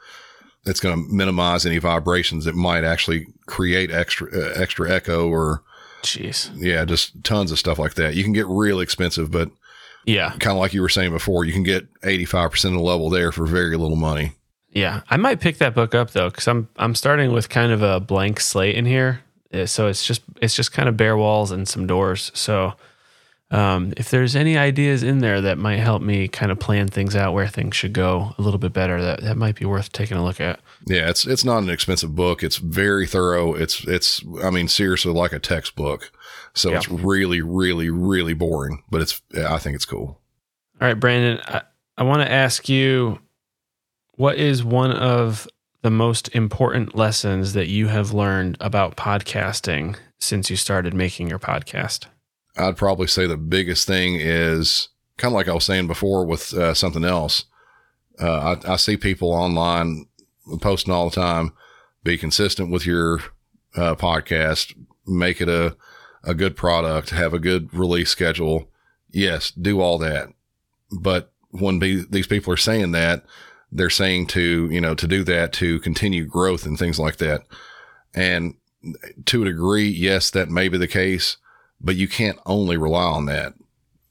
[0.65, 5.63] it's going to minimize any vibrations that might actually create extra, uh, extra echo or
[6.03, 6.49] Jeez.
[6.55, 8.15] yeah, just tons of stuff like that.
[8.15, 9.49] You can get real expensive, but
[10.05, 10.29] Yeah.
[10.39, 13.31] kind of like you were saying before, you can get 85% of the level there
[13.31, 14.33] for very little money.
[14.71, 17.81] Yeah, I might pick that book up though, because I'm I'm starting with kind of
[17.81, 21.49] a blank slate in here, Uh, so it's just it's just kind of bare walls
[21.51, 22.31] and some doors.
[22.35, 22.73] So,
[23.51, 27.15] um, if there's any ideas in there that might help me kind of plan things
[27.15, 30.17] out where things should go a little bit better, that that might be worth taking
[30.17, 30.59] a look at.
[30.85, 32.43] Yeah, it's it's not an expensive book.
[32.43, 33.53] It's very thorough.
[33.55, 36.11] It's it's I mean seriously like a textbook.
[36.53, 36.77] So Yeah.
[36.77, 40.19] it's really really really boring, but it's I think it's cool.
[40.81, 41.61] All right, Brandon, I,
[41.97, 43.19] I want to ask you,
[44.13, 45.47] what is one of
[45.81, 51.39] the most important lessons that you have learned about podcasting since you started making your
[51.39, 52.05] podcast?
[52.59, 56.53] I'd probably say the biggest thing is kind of like I was saying before with
[56.53, 57.45] uh, something else.
[58.21, 60.07] Uh, I, I see people online
[60.61, 61.53] posting all the time.
[62.03, 63.19] Be consistent with your
[63.75, 64.75] uh, podcast.
[65.07, 65.75] Make it a
[66.23, 67.11] a good product.
[67.11, 68.69] Have a good release schedule.
[69.09, 70.29] Yes, do all that.
[70.91, 73.23] But when be, these people are saying that,
[73.71, 77.41] they're saying to you know to do that to continue growth and things like that.
[78.13, 78.55] And
[79.25, 81.37] to a degree, yes, that may be the case
[81.81, 83.53] but you can't only rely on that.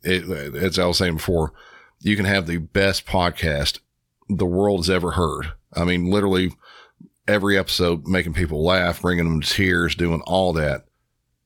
[0.03, 1.53] It, as I was saying before,
[2.01, 3.81] you can have the best podcast
[4.29, 5.53] the world has ever heard.
[5.75, 6.53] I mean, literally
[7.27, 10.87] every episode making people laugh, bringing them to tears, doing all that.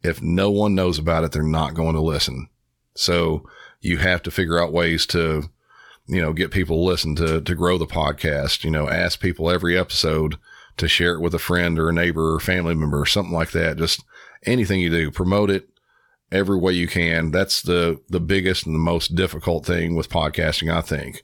[0.02, 2.48] If no one knows about it, they're not going to listen.
[2.94, 3.48] So
[3.80, 5.44] you have to figure out ways to,
[6.06, 9.50] you know, get people to listen to, to grow the podcast, you know, ask people
[9.50, 10.36] every episode
[10.76, 13.52] to share it with a friend or a neighbor or family member or something like
[13.52, 13.76] that.
[13.76, 14.04] Just
[14.44, 15.68] anything you do, promote it
[16.32, 17.30] every way you can.
[17.30, 21.22] That's the, the biggest and the most difficult thing with podcasting, I think.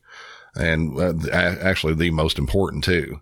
[0.55, 3.21] And uh, actually the most important too.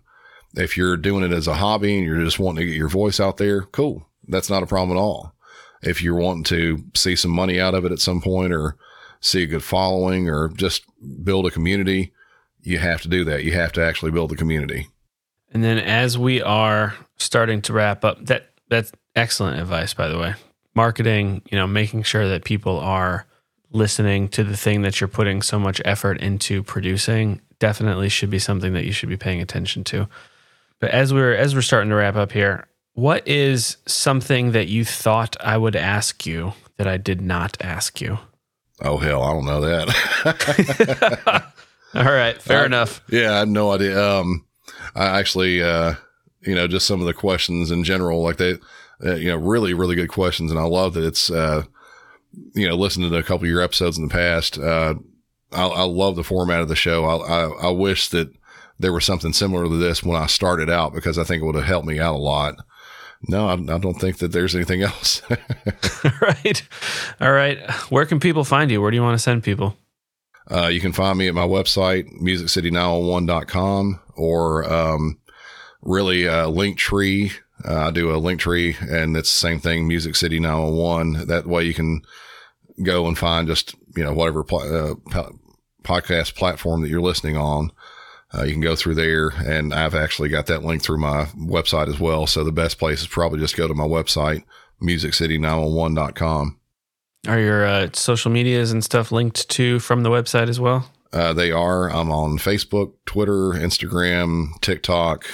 [0.55, 3.19] If you're doing it as a hobby and you're just wanting to get your voice
[3.19, 4.07] out there, cool.
[4.27, 5.33] That's not a problem at all.
[5.81, 8.75] If you're wanting to see some money out of it at some point or
[9.19, 10.83] see a good following or just
[11.23, 12.13] build a community,
[12.61, 13.43] you have to do that.
[13.43, 14.87] You have to actually build the community.
[15.53, 20.17] And then as we are starting to wrap up, that that's excellent advice by the
[20.17, 20.35] way.
[20.77, 23.25] Marketing, you know, making sure that people are
[23.71, 28.37] listening to the thing that you're putting so much effort into producing definitely should be
[28.37, 30.07] something that you should be paying attention to.
[30.79, 34.85] But as we're as we're starting to wrap up here, what is something that you
[34.85, 38.19] thought I would ask you that I did not ask you?
[38.79, 41.43] Oh hell, I don't know that.
[41.95, 43.01] All right, fair enough.
[43.09, 43.99] Yeah, I have no idea.
[43.99, 44.45] Um,
[44.93, 45.95] I actually, uh,
[46.41, 48.59] you know, just some of the questions in general, like they,
[49.03, 51.63] uh, you know, really, really good questions, and I love that it's, uh,
[52.53, 54.57] you know, listening to a couple of your episodes in the past.
[54.57, 54.95] Uh,
[55.51, 57.05] I, I love the format of the show.
[57.05, 58.31] I, I, I wish that
[58.79, 61.55] there was something similar to this when I started out because I think it would
[61.55, 62.55] have helped me out a lot.
[63.27, 65.21] No, I, I don't think that there's anything else.
[66.21, 66.63] right.
[67.19, 67.59] All right.
[67.89, 68.81] Where can people find you?
[68.81, 69.77] Where do you want to send people?
[70.49, 75.19] Uh, you can find me at my website, musiccity911.com, or um,
[75.81, 77.31] really uh, Linktree.
[77.65, 81.27] Uh, I do a Linktree, and it's the same thing, Music City 911.
[81.27, 82.01] That way you can
[82.83, 85.29] go and find just, you know, whatever pl- uh,
[85.83, 87.71] podcast platform that you're listening on.
[88.33, 91.87] Uh, you can go through there, and I've actually got that link through my website
[91.87, 92.27] as well.
[92.27, 94.43] So the best place is probably just go to my website,
[94.81, 96.59] musiccity911.com.
[97.27, 100.91] Are your uh, social medias and stuff linked to from the website as well?
[101.13, 101.89] Uh, they are.
[101.89, 105.25] I'm on Facebook, Twitter, Instagram, TikTok,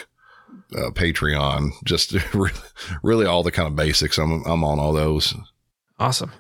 [0.76, 1.72] uh, Patreon.
[1.84, 2.16] Just
[3.04, 4.18] really, all the kind of basics.
[4.18, 5.34] I'm I'm on all those.
[6.00, 6.32] Awesome.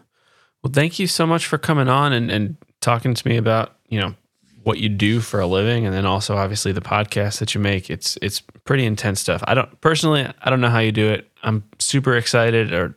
[0.62, 4.00] Well, thank you so much for coming on and, and talking to me about you
[4.00, 4.16] know
[4.64, 7.90] what you do for a living and then also obviously the podcast that you make
[7.90, 11.30] it's it's pretty intense stuff i don't personally i don't know how you do it
[11.44, 12.96] i'm super excited or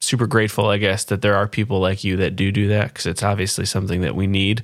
[0.00, 3.06] super grateful i guess that there are people like you that do do that because
[3.06, 4.62] it's obviously something that we need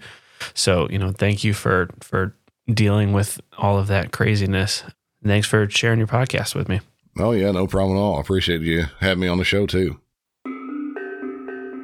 [0.55, 2.35] so you know thank you for for
[2.73, 4.83] dealing with all of that craziness
[5.25, 6.81] thanks for sharing your podcast with me
[7.19, 9.99] oh yeah no problem at all i appreciate you having me on the show too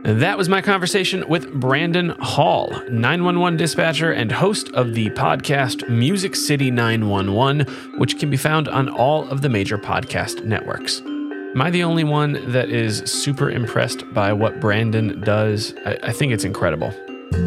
[0.05, 6.37] that was my conversation with Brandon Hall, 911 dispatcher and host of the podcast Music
[6.37, 7.67] City 911,
[7.99, 11.01] which can be found on all of the major podcast networks.
[11.01, 15.73] Am I the only one that is super impressed by what Brandon does?
[15.87, 16.93] I, I think it's incredible.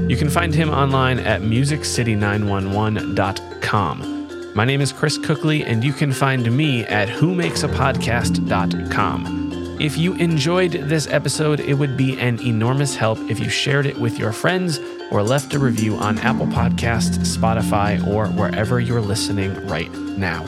[0.07, 4.16] You can find him online at musiccity911.com.
[4.57, 9.77] My name is Chris Cookley, and you can find me at whomakesapodcast.com.
[9.79, 13.99] If you enjoyed this episode, it would be an enormous help if you shared it
[13.99, 14.79] with your friends
[15.11, 20.43] or left a review on Apple Podcasts, Spotify, or wherever you're listening right now.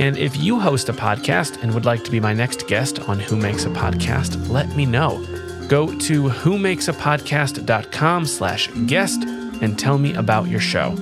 [0.00, 3.20] And if you host a podcast and would like to be my next guest on
[3.20, 5.24] Who Makes a Podcast, let me know.
[5.68, 10.96] Go to whomakesapodcast.com slash guest and tell me about your show.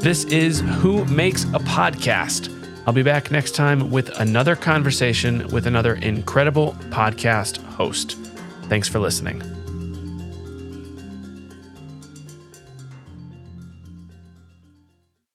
[0.00, 2.52] This is Who Makes a Podcast.
[2.86, 8.16] I'll be back next time with another conversation with another incredible podcast host.
[8.68, 9.55] Thanks for listening.